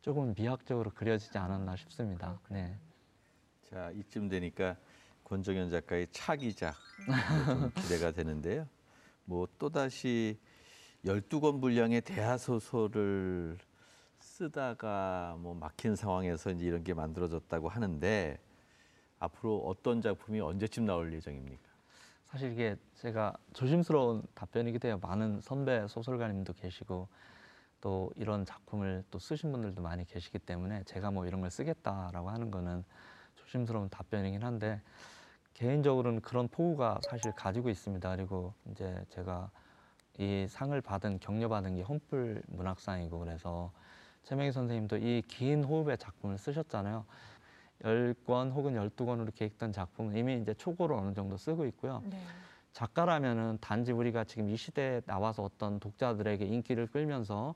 조금 0.00 0.34
미학적으로 0.34 0.90
그려지지 0.90 1.38
않았나 1.38 1.76
싶습니다. 1.76 2.38
네. 2.48 2.76
자 3.70 3.90
이쯤 3.92 4.28
되니까 4.28 4.76
권정현 5.24 5.70
작가의 5.70 6.08
차기작 6.10 6.74
좀 7.46 7.70
기대가 7.76 8.10
되는데요. 8.10 8.66
뭐 9.24 9.48
또다시 9.58 10.38
12권 11.04 11.60
분량의 11.60 12.00
대하 12.02 12.36
소설을 12.36 13.58
쓰다가 14.18 15.36
뭐 15.38 15.54
막힌 15.54 15.96
상황에서 15.96 16.50
이제 16.50 16.64
이런 16.64 16.82
게 16.82 16.94
만들어졌다고 16.94 17.68
하는데 17.68 18.38
앞으로 19.18 19.58
어떤 19.66 20.00
작품이 20.00 20.40
언제쯤 20.40 20.86
나올 20.86 21.12
예정입니까? 21.12 21.63
사실 22.34 22.50
이게 22.50 22.74
제가 22.96 23.32
조심스러운 23.52 24.24
답변이기도 24.34 24.88
해요. 24.88 24.98
많은 25.00 25.40
선배 25.40 25.86
소설가님도 25.86 26.54
계시고 26.54 27.06
또 27.80 28.10
이런 28.16 28.44
작품을 28.44 29.04
또 29.12 29.20
쓰신 29.20 29.52
분들도 29.52 29.80
많이 29.80 30.04
계시기 30.04 30.40
때문에 30.40 30.82
제가 30.82 31.12
뭐 31.12 31.26
이런 31.28 31.40
걸 31.40 31.52
쓰겠다라고 31.52 32.30
하는 32.30 32.50
거는 32.50 32.82
조심스러운 33.36 33.88
답변이긴 33.88 34.42
한데 34.42 34.80
개인적으로는 35.52 36.22
그런 36.22 36.48
포부가 36.48 36.98
사실 37.08 37.30
가지고 37.30 37.68
있습니다. 37.70 38.16
그리고 38.16 38.52
이제 38.68 39.00
제가 39.10 39.48
이 40.18 40.46
상을 40.48 40.80
받은 40.80 41.20
격려받은 41.20 41.76
게 41.76 41.82
홈플 41.82 42.42
문학상이고 42.48 43.16
그래서 43.16 43.70
최명희 44.24 44.50
선생님도 44.50 44.96
이 44.96 45.22
긴 45.28 45.62
호흡의 45.62 45.98
작품을 45.98 46.36
쓰셨잖아요. 46.38 47.04
10권 47.84 48.52
혹은 48.52 48.74
12권으로 48.74 49.34
계획된 49.34 49.72
작품은 49.72 50.16
이미 50.16 50.38
이제 50.38 50.54
초고를 50.54 50.96
어느 50.96 51.14
정도 51.14 51.36
쓰고 51.36 51.66
있고요. 51.66 52.02
네. 52.06 52.18
작가라면은 52.72 53.58
단지 53.60 53.92
우리가 53.92 54.24
지금 54.24 54.48
이 54.48 54.56
시대에 54.56 55.00
나와서 55.02 55.44
어떤 55.44 55.78
독자들에게 55.78 56.44
인기를 56.44 56.88
끌면서 56.88 57.54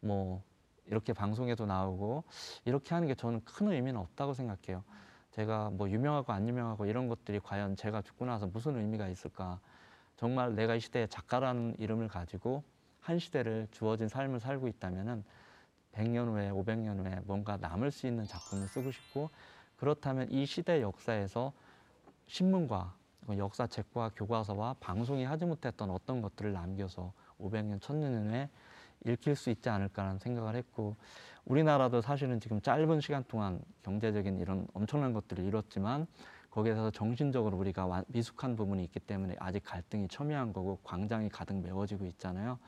뭐 0.00 0.42
이렇게 0.86 1.12
방송에도 1.12 1.66
나오고 1.66 2.24
이렇게 2.64 2.94
하는 2.94 3.08
게 3.08 3.14
저는 3.14 3.42
큰 3.44 3.68
의미는 3.72 4.00
없다고 4.00 4.32
생각해요. 4.32 4.82
제가 5.32 5.70
뭐 5.70 5.90
유명하고 5.90 6.32
안 6.32 6.48
유명하고 6.48 6.86
이런 6.86 7.08
것들이 7.08 7.40
과연 7.40 7.76
제가 7.76 8.02
죽고 8.02 8.24
나서 8.24 8.46
무슨 8.46 8.76
의미가 8.76 9.08
있을까? 9.08 9.60
정말 10.16 10.54
내가 10.54 10.76
이 10.76 10.80
시대의 10.80 11.08
작가라는 11.08 11.76
이름을 11.78 12.08
가지고 12.08 12.62
한 13.00 13.18
시대를 13.18 13.66
주어진 13.70 14.08
삶을 14.08 14.40
살고 14.40 14.68
있다면은 14.68 15.24
100년 15.92 16.28
후에 16.28 16.50
500년 16.50 17.04
후에 17.04 17.20
뭔가 17.24 17.56
남을 17.56 17.90
수 17.90 18.06
있는 18.06 18.24
작품을 18.26 18.66
쓰고 18.68 18.90
싶고 18.90 19.30
그렇다면 19.76 20.30
이 20.30 20.46
시대 20.46 20.80
역사에서 20.80 21.52
신문과 22.26 22.94
역사 23.36 23.66
책과 23.66 24.12
교과서와 24.16 24.76
방송이 24.80 25.24
하지 25.24 25.44
못했던 25.46 25.90
어떤 25.90 26.20
것들을 26.20 26.52
남겨서 26.52 27.12
500년, 27.40 27.80
1000년 27.80 28.28
후에 28.28 28.48
읽힐 29.06 29.36
수 29.36 29.50
있지 29.50 29.68
않을까라는 29.68 30.18
생각을 30.18 30.56
했고 30.56 30.96
우리나라도 31.44 32.00
사실은 32.00 32.40
지금 32.40 32.60
짧은 32.60 33.00
시간 33.00 33.24
동안 33.24 33.60
경제적인 33.82 34.38
이런 34.38 34.66
엄청난 34.72 35.12
것들을 35.12 35.44
이뤘지만 35.44 36.06
거기에서 36.50 36.90
정신적으로 36.90 37.56
우리가 37.58 37.86
완- 37.86 38.04
미숙한 38.08 38.56
부분이 38.56 38.84
있기 38.84 39.00
때문에 39.00 39.36
아직 39.40 39.62
갈등이 39.64 40.08
첨예한 40.08 40.52
거고 40.52 40.78
광장이 40.84 41.28
가득 41.28 41.56
메워지고 41.56 42.06
있잖아요. 42.06 42.58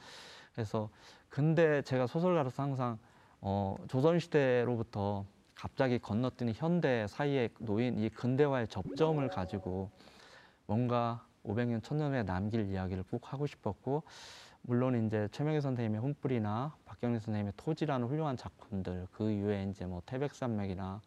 그래서 0.52 0.90
근데 1.28 1.82
제가 1.82 2.06
소설가로서 2.06 2.62
항상 2.62 2.98
어, 3.40 3.76
조선시대로부터 3.88 5.24
갑자기 5.56 5.98
건너뛰는 5.98 6.52
현대 6.54 7.06
사이에 7.08 7.48
놓인 7.58 7.98
이 7.98 8.08
근대화의 8.08 8.68
접점을 8.68 9.26
가지고 9.28 9.90
뭔가 10.66 11.26
500년, 11.44 11.80
1000년 11.80 12.10
후에 12.10 12.22
남길 12.22 12.70
이야기를 12.70 13.02
꼭 13.10 13.32
하고 13.32 13.46
싶었고 13.46 14.04
물론 14.62 15.06
이제 15.06 15.28
최명희 15.32 15.60
선생님의 15.60 16.00
혼불이나 16.00 16.76
박경림 16.84 17.18
선생님의 17.18 17.54
토지라는 17.56 18.06
훌륭한 18.06 18.36
작품들 18.36 19.08
그 19.10 19.30
이후에 19.30 19.64
이제 19.70 19.86
뭐 19.86 20.00
태백산맥이나 20.06 21.00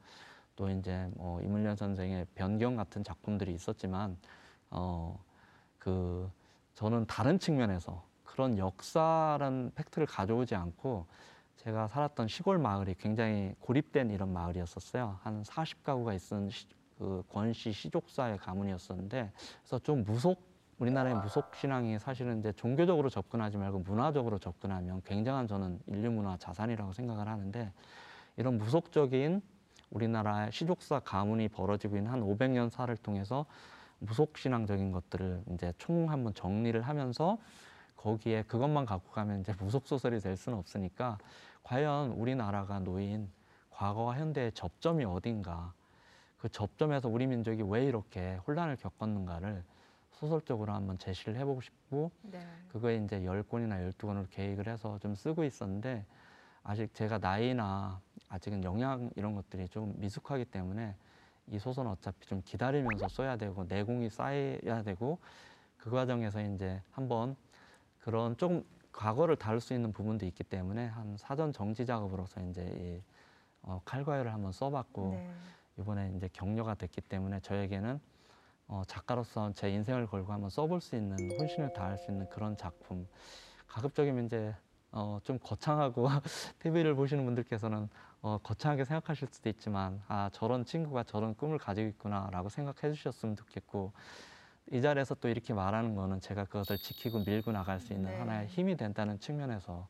또 0.57 0.69
이제 0.69 1.09
뭐 1.15 1.41
이문련 1.41 1.77
선생의 1.77 2.27
변경 2.35 2.75
같은 2.75 3.03
작품들이 3.05 3.53
있었지만 3.53 4.17
어 4.71 5.17
그 5.79 6.29
저는 6.75 7.07
다른 7.07 7.39
측면에서 7.39 8.03
그런 8.23 8.57
역사라는 8.57 9.71
팩트를 9.73 10.05
가져오지 10.05 10.53
않고 10.53 11.07
제가 11.63 11.89
살았던 11.89 12.29
시골 12.29 12.57
마을이 12.57 12.95
굉장히 12.97 13.53
고립된 13.59 14.11
이런 14.11 14.31
마을이었었어요. 14.31 15.19
한 15.21 15.43
40가구가 15.43 16.17
있는 16.17 16.49
시, 16.49 16.65
그 16.97 17.21
권씨 17.29 17.73
시족사의 17.73 18.37
가문이었었는데 18.37 19.31
그래서 19.61 19.79
좀 19.79 20.03
무속 20.05 20.41
우리나라의 20.79 21.15
무속 21.15 21.53
신앙이 21.53 21.99
사실은 21.99 22.39
이제 22.39 22.53
종교적으로 22.53 23.09
접근하지 23.09 23.57
말고 23.57 23.79
문화적으로 23.79 24.39
접근하면 24.39 25.01
굉장한 25.03 25.47
저는 25.47 25.81
인류 25.87 26.09
문화 26.11 26.37
자산이라고 26.37 26.93
생각을 26.93 27.27
하는데 27.27 27.73
이런 28.37 28.57
무속적인 28.57 29.41
우리나라의 29.89 30.53
시족사 30.53 30.99
가문이 30.99 31.49
벌어지고 31.49 31.97
있는 31.97 32.09
한 32.09 32.21
500년 32.21 32.69
사를 32.69 32.95
통해서 32.95 33.45
무속 33.99 34.37
신앙적인 34.37 34.93
것들을 34.93 35.43
이제 35.53 35.73
총 35.77 36.09
한번 36.09 36.33
정리를 36.33 36.81
하면서 36.81 37.37
거기에 37.97 38.43
그것만 38.43 38.85
갖고 38.85 39.11
가면 39.11 39.41
이제 39.41 39.53
무속 39.59 39.85
소설이 39.85 40.21
될 40.21 40.37
수는 40.37 40.57
없으니까 40.57 41.17
과연 41.63 42.11
우리나라가 42.11 42.79
놓인 42.79 43.29
과거와 43.71 44.17
현대의 44.17 44.51
접점이 44.53 45.05
어딘가 45.05 45.73
그 46.37 46.49
접점에서 46.49 47.09
우리 47.09 47.27
민족이 47.27 47.63
왜 47.63 47.85
이렇게 47.85 48.35
혼란을 48.47 48.77
겪었는가를 48.77 49.63
소설적으로 50.11 50.73
한번 50.73 50.97
제시를 50.97 51.35
해보고 51.37 51.61
싶고 51.61 52.11
네. 52.23 52.39
그거에 52.69 52.97
이제 52.97 53.23
열 53.23 53.43
권이나 53.43 53.81
열두 53.83 54.07
권으로 54.07 54.25
계획을 54.29 54.67
해서 54.67 54.99
좀 54.99 55.15
쓰고 55.15 55.43
있었는데 55.43 56.05
아직 56.63 56.93
제가 56.93 57.17
나이나 57.17 58.01
아직은 58.27 58.63
영양 58.63 59.09
이런 59.15 59.33
것들이 59.33 59.67
좀 59.69 59.93
미숙하기 59.97 60.45
때문에 60.45 60.95
이 61.47 61.57
소설은 61.57 61.89
어차피 61.91 62.27
좀 62.27 62.41
기다리면서 62.43 63.07
써야 63.07 63.37
되고 63.37 63.63
내공이 63.63 64.09
쌓여야 64.09 64.83
되고 64.83 65.19
그 65.77 65.89
과정에서 65.89 66.41
이제 66.41 66.81
한번 66.91 67.35
그런 67.99 68.37
좀 68.37 68.65
과거를 68.91 69.35
다룰 69.35 69.61
수 69.61 69.73
있는 69.73 69.91
부분도 69.91 70.25
있기 70.25 70.43
때문에 70.43 70.87
한 70.87 71.15
사전 71.17 71.53
정지 71.53 71.85
작업으로서 71.85 72.41
이제 72.41 72.61
이 72.77 73.01
어, 73.61 73.81
칼과유를 73.85 74.33
한번 74.33 74.51
써봤고 74.51 75.11
네. 75.11 75.29
이번에 75.77 76.13
이제 76.15 76.29
격려가 76.31 76.75
됐기 76.75 77.01
때문에 77.01 77.39
저에게는 77.41 77.99
어, 78.67 78.83
작가로서 78.87 79.51
제 79.53 79.69
인생을 79.71 80.07
걸고 80.07 80.31
한번 80.31 80.49
써볼 80.49 80.81
수 80.81 80.95
있는 80.95 81.17
혼신을 81.39 81.73
다할 81.73 81.97
수 81.97 82.11
있는 82.11 82.29
그런 82.29 82.55
작품. 82.55 83.07
가급적이면 83.67 84.25
이제 84.25 84.55
어, 84.91 85.19
좀 85.23 85.39
거창하고 85.39 86.07
TV를 86.59 86.95
보시는 86.95 87.25
분들께서는 87.25 87.89
어, 88.21 88.37
거창하게 88.43 88.85
생각하실 88.85 89.27
수도 89.31 89.49
있지만 89.49 90.01
아 90.07 90.29
저런 90.33 90.65
친구가 90.65 91.03
저런 91.03 91.35
꿈을 91.35 91.57
가지고 91.57 91.87
있구나라고 91.89 92.49
생각해 92.49 92.93
주셨으면 92.93 93.35
좋겠고 93.35 93.93
이 94.71 94.81
자리에서 94.81 95.15
또 95.15 95.27
이렇게 95.29 95.53
말하는 95.53 95.95
거는 95.95 96.21
제가 96.21 96.45
그것을 96.45 96.77
지키고 96.77 97.23
밀고 97.25 97.51
나갈 97.51 97.79
수 97.79 97.93
있는 97.93 98.11
네. 98.11 98.17
하나의 98.17 98.47
힘이 98.47 98.77
된다는 98.77 99.19
측면에서 99.19 99.87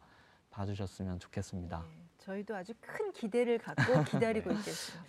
봐주셨으면 0.52 1.20
좋겠습니다. 1.20 1.84
네, 1.86 2.04
저희도 2.20 2.56
아주 2.56 2.74
큰 2.80 3.12
기대를 3.12 3.58
갖고 3.58 3.82
기다리고 4.06 4.52
있겠습니다. 4.52 5.06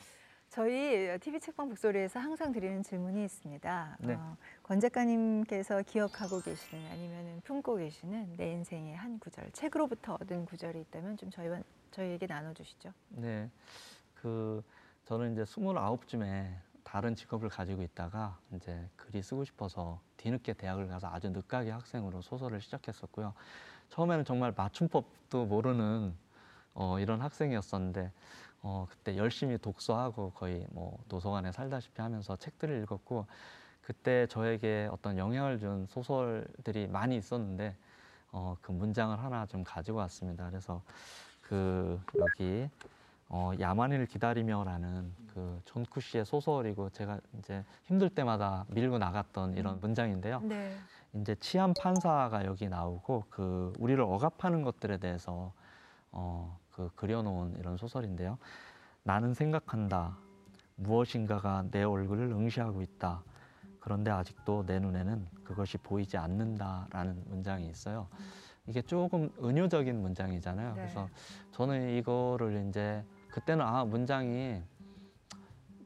저희 0.48 1.16
TV 1.20 1.38
책방 1.38 1.68
북소리에서 1.68 2.18
항상 2.18 2.50
드리는 2.50 2.82
질문이 2.82 3.22
있습니다. 3.24 3.98
네. 4.00 4.14
어, 4.14 4.36
권 4.64 4.80
작가님께서 4.80 5.82
기억하고 5.82 6.40
계시는 6.40 6.90
아니면 6.90 7.40
품고 7.44 7.76
계시는 7.76 8.36
내 8.36 8.50
인생의 8.50 8.96
한 8.96 9.20
구절, 9.20 9.48
책으로부터 9.52 10.18
얻은 10.20 10.46
구절이 10.46 10.80
있다면 10.80 11.16
좀 11.16 11.30
저희와 11.30 11.60
저희에게 11.92 12.26
나눠주시죠. 12.26 12.92
네, 13.10 13.48
그 14.14 14.60
저는 15.04 15.32
이제 15.34 15.44
스물아홉쯤에 15.44 16.58
다른 16.90 17.14
직업을 17.14 17.48
가지고 17.48 17.82
있다가 17.82 18.36
이제 18.52 18.84
글이 18.96 19.22
쓰고 19.22 19.44
싶어서 19.44 20.00
뒤늦게 20.16 20.54
대학을 20.54 20.88
가서 20.88 21.06
아주 21.06 21.30
늦가기 21.30 21.70
학생으로 21.70 22.20
소설을 22.20 22.60
시작했었고요. 22.60 23.32
처음에는 23.90 24.24
정말 24.24 24.52
맞춤법도 24.56 25.46
모르는 25.46 26.12
어, 26.74 26.98
이런 26.98 27.20
학생이었었는데 27.20 28.10
어, 28.62 28.88
그때 28.90 29.16
열심히 29.16 29.56
독서하고 29.56 30.32
거의 30.32 30.66
뭐 30.70 30.98
도서관에 31.08 31.52
살다시피 31.52 32.02
하면서 32.02 32.34
책들을 32.34 32.82
읽었고 32.82 33.26
그때 33.82 34.26
저에게 34.26 34.88
어떤 34.90 35.16
영향을 35.16 35.60
준 35.60 35.86
소설들이 35.86 36.88
많이 36.88 37.16
있었는데 37.16 37.76
어, 38.32 38.56
그 38.60 38.72
문장을 38.72 39.16
하나 39.16 39.46
좀 39.46 39.62
가지고 39.62 39.98
왔습니다. 39.98 40.50
그래서 40.50 40.82
그 41.40 42.00
여기 42.18 42.68
어, 43.32 43.52
야만인을 43.58 44.06
기다리며라는 44.06 45.14
그 45.28 45.60
존쿠 45.64 46.00
씨의 46.00 46.24
소설이고 46.24 46.90
제가 46.90 47.20
이제 47.38 47.64
힘들 47.84 48.10
때마다 48.10 48.64
밀고 48.68 48.98
나갔던 48.98 49.56
이런 49.56 49.78
문장인데요. 49.78 50.40
네. 50.40 50.74
이제 51.14 51.36
치안 51.36 51.72
판사가 51.72 52.44
여기 52.44 52.68
나오고 52.68 53.24
그 53.30 53.72
우리를 53.78 54.02
억압하는 54.02 54.62
것들에 54.62 54.98
대해서 54.98 55.52
어, 56.10 56.58
그 56.72 56.90
그려놓은 56.96 57.56
이런 57.56 57.76
소설인데요. 57.76 58.36
나는 59.04 59.32
생각한다. 59.32 60.18
무엇인가가 60.74 61.64
내 61.70 61.84
얼굴을 61.84 62.32
응시하고 62.32 62.82
있다. 62.82 63.22
그런데 63.78 64.10
아직도 64.10 64.66
내 64.66 64.80
눈에는 64.80 65.28
그것이 65.44 65.78
보이지 65.78 66.16
않는다라는 66.16 67.22
문장이 67.28 67.68
있어요. 67.68 68.08
이게 68.66 68.82
조금 68.82 69.30
은유적인 69.40 70.00
문장이잖아요. 70.02 70.68
네. 70.70 70.74
그래서 70.74 71.08
저는 71.52 71.90
이거를 71.90 72.66
이제 72.68 73.04
그때는 73.30 73.64
아 73.64 73.84
문장이 73.84 74.62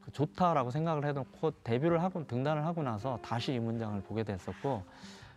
그 0.01 0.11
좋다라고 0.11 0.71
생각을 0.71 1.05
해놓고 1.05 1.51
데뷔를 1.63 2.01
하고 2.03 2.25
등단을 2.27 2.65
하고 2.65 2.83
나서 2.83 3.19
다시 3.21 3.53
이 3.53 3.59
문장을 3.59 4.01
보게 4.03 4.23
됐었고 4.23 4.83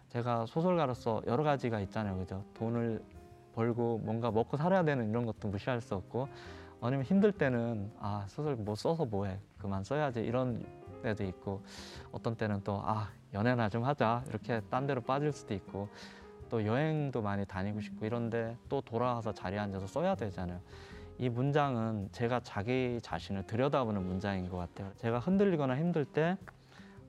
제가 0.09 0.47
소설가로서 0.47 1.23
여러 1.27 1.42
가지가 1.42 1.81
있잖아요, 1.81 2.16
그죠? 2.18 2.44
돈을 2.55 3.03
벌고 3.55 3.99
뭔가 3.99 4.31
먹고 4.31 4.57
살아야 4.57 4.85
되는 4.85 5.09
이런 5.11 5.27
것도 5.27 5.49
무시할 5.49 5.81
수 5.81 5.94
없고 5.94 6.29
아니면 6.81 7.05
힘들 7.05 7.33
때는 7.33 7.90
아 7.99 8.25
소설 8.29 8.57
뭐 8.57 8.75
써서 8.75 9.05
뭐해 9.05 9.38
그만 9.59 9.83
써야지 9.83 10.21
이런 10.21 10.64
때도 11.03 11.25
있고 11.25 11.62
어떤 12.12 12.37
때는 12.37 12.62
또 12.62 12.81
아 12.85 13.09
연애나 13.35 13.68
좀 13.68 13.85
하자 13.85 14.25
이렇게 14.29 14.61
딴 14.71 14.87
데로 14.87 15.01
빠질 15.01 15.33
수도 15.33 15.55
있고 15.55 15.88
또 16.49 16.64
여행도 16.64 17.21
많이 17.21 17.44
다니고 17.44 17.81
싶고 17.81 18.07
이런데 18.07 18.57
또 18.68 18.81
돌아와서 18.81 19.33
자리에 19.33 19.59
앉아서 19.59 19.87
써야 19.87 20.14
되잖아요. 20.14 20.61
이 21.19 21.29
문장은 21.29 22.11
제가 22.13 22.41
자기 22.41 23.01
자신을 23.03 23.45
들여다보는 23.47 24.07
문장인 24.07 24.49
것 24.49 24.57
같아요. 24.57 24.93
제가 24.99 25.19
흔들리거나 25.19 25.77
힘들 25.77 26.05
때 26.05 26.37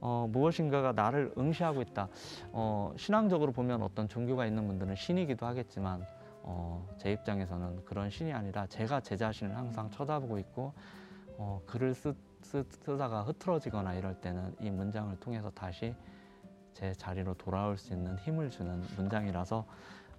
어, 0.02 0.28
무엇인가가 0.32 0.94
나를 0.94 1.32
응시하고 1.38 1.82
있다. 1.82 2.08
어, 2.52 2.94
신앙적으로 2.98 3.52
보면 3.52 3.84
어떤 3.84 4.08
종교가 4.08 4.46
있는 4.46 4.66
분들은 4.68 4.96
신이기도 4.96 5.46
하겠지만 5.46 6.06
어, 6.42 6.88
제 6.98 7.12
입장에서는 7.12 7.86
그런 7.86 8.10
신이 8.10 8.34
아니라 8.34 8.66
제가 8.68 9.02
제 9.02 9.16
자신을 9.16 9.56
항상 9.56 9.92
쳐다보고 9.92 10.40
있고 10.40 10.74
어, 11.38 11.62
글을 11.68 11.94
쓰, 11.94 12.16
쓰, 12.42 12.66
쓰다가 12.70 13.24
흐트러지거나 13.24 13.94
이럴 13.94 14.16
때는 14.16 14.56
이 14.60 14.72
문장을 14.72 15.16
통해서 15.20 15.52
다시 15.52 15.94
제 16.74 16.94
자리로 16.94 17.36
돌아올 17.36 17.78
수 17.78 17.94
있는 17.94 18.18
힘을 18.20 18.50
주는 18.50 18.82
문장이라서 18.96 19.66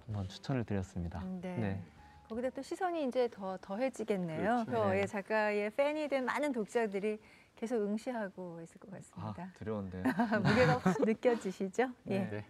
한번 0.05 0.27
추천을 0.27 0.63
드렸습니다. 0.63 1.23
네. 1.41 1.57
네. 1.57 1.83
거기다 2.31 2.49
또 2.51 2.61
시선이 2.61 3.03
이제 3.07 3.27
더 3.29 3.57
더해지겠네요. 3.61 4.63
그렇죠. 4.65 4.71
그 4.71 4.93
네. 4.93 5.01
예, 5.01 5.05
작가의 5.05 5.69
팬이 5.71 6.07
된 6.07 6.23
많은 6.23 6.53
독자들이 6.53 7.19
계속 7.57 7.75
응시하고 7.81 8.61
있을 8.61 8.79
것 8.79 8.89
아, 8.93 8.97
같습니다. 8.97 9.51
두려운데요. 9.55 10.03
무게가 10.41 10.77
확 10.77 10.95
느껴지시죠? 11.01 11.89
예. 12.07 12.19
네. 12.19 12.45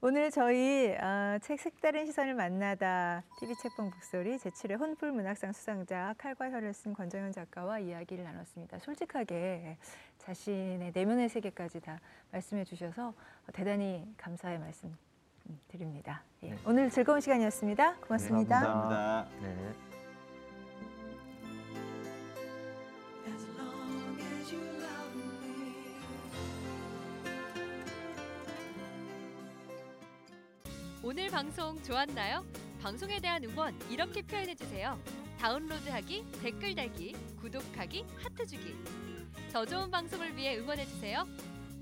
오늘 0.00 0.30
저희 0.30 0.96
아, 1.00 1.38
책 1.42 1.60
색다른 1.60 2.06
시선을 2.06 2.32
만나다 2.32 3.24
TV 3.38 3.54
책방 3.56 3.90
북소리 3.90 4.38
제7회 4.38 4.78
혼풀 4.78 5.12
문학상 5.12 5.52
수상자 5.52 6.14
칼과 6.16 6.50
혀를 6.50 6.72
쓴 6.72 6.94
권정현 6.94 7.32
작가와 7.32 7.80
이야기를 7.80 8.24
나눴습니다. 8.24 8.78
솔직하게 8.78 9.76
자신의 10.16 10.92
내면의 10.94 11.28
세계까지 11.28 11.80
다 11.80 12.00
말씀해 12.32 12.64
주셔서 12.64 13.12
대단히 13.52 14.10
감사의 14.16 14.58
말씀 14.58 14.88
음, 14.88 15.07
드립니다. 15.68 16.22
예. 16.42 16.50
네. 16.50 16.58
오늘 16.64 16.90
즐거운 16.90 17.20
시간이었습니다. 17.20 17.96
고맙습니다. 17.96 18.60
감사합니다. 18.60 19.28
네. 19.40 19.72
Love 24.78 25.20
me. 25.20 25.38
오늘 31.02 31.28
방송 31.28 31.80
좋았나요? 31.82 32.44
방송에 32.82 33.20
대한 33.20 33.42
응원 33.44 33.74
이렇게 33.90 34.22
표현해 34.22 34.54
주세요. 34.54 34.98
다운로드하기, 35.38 36.26
댓글 36.42 36.74
달기, 36.74 37.14
구독하기, 37.40 38.04
하트 38.22 38.46
주기. 38.46 38.76
더 39.52 39.64
좋은 39.64 39.90
방송을 39.90 40.36
위해 40.36 40.58
응원해 40.58 40.84
주세요. 40.84 41.24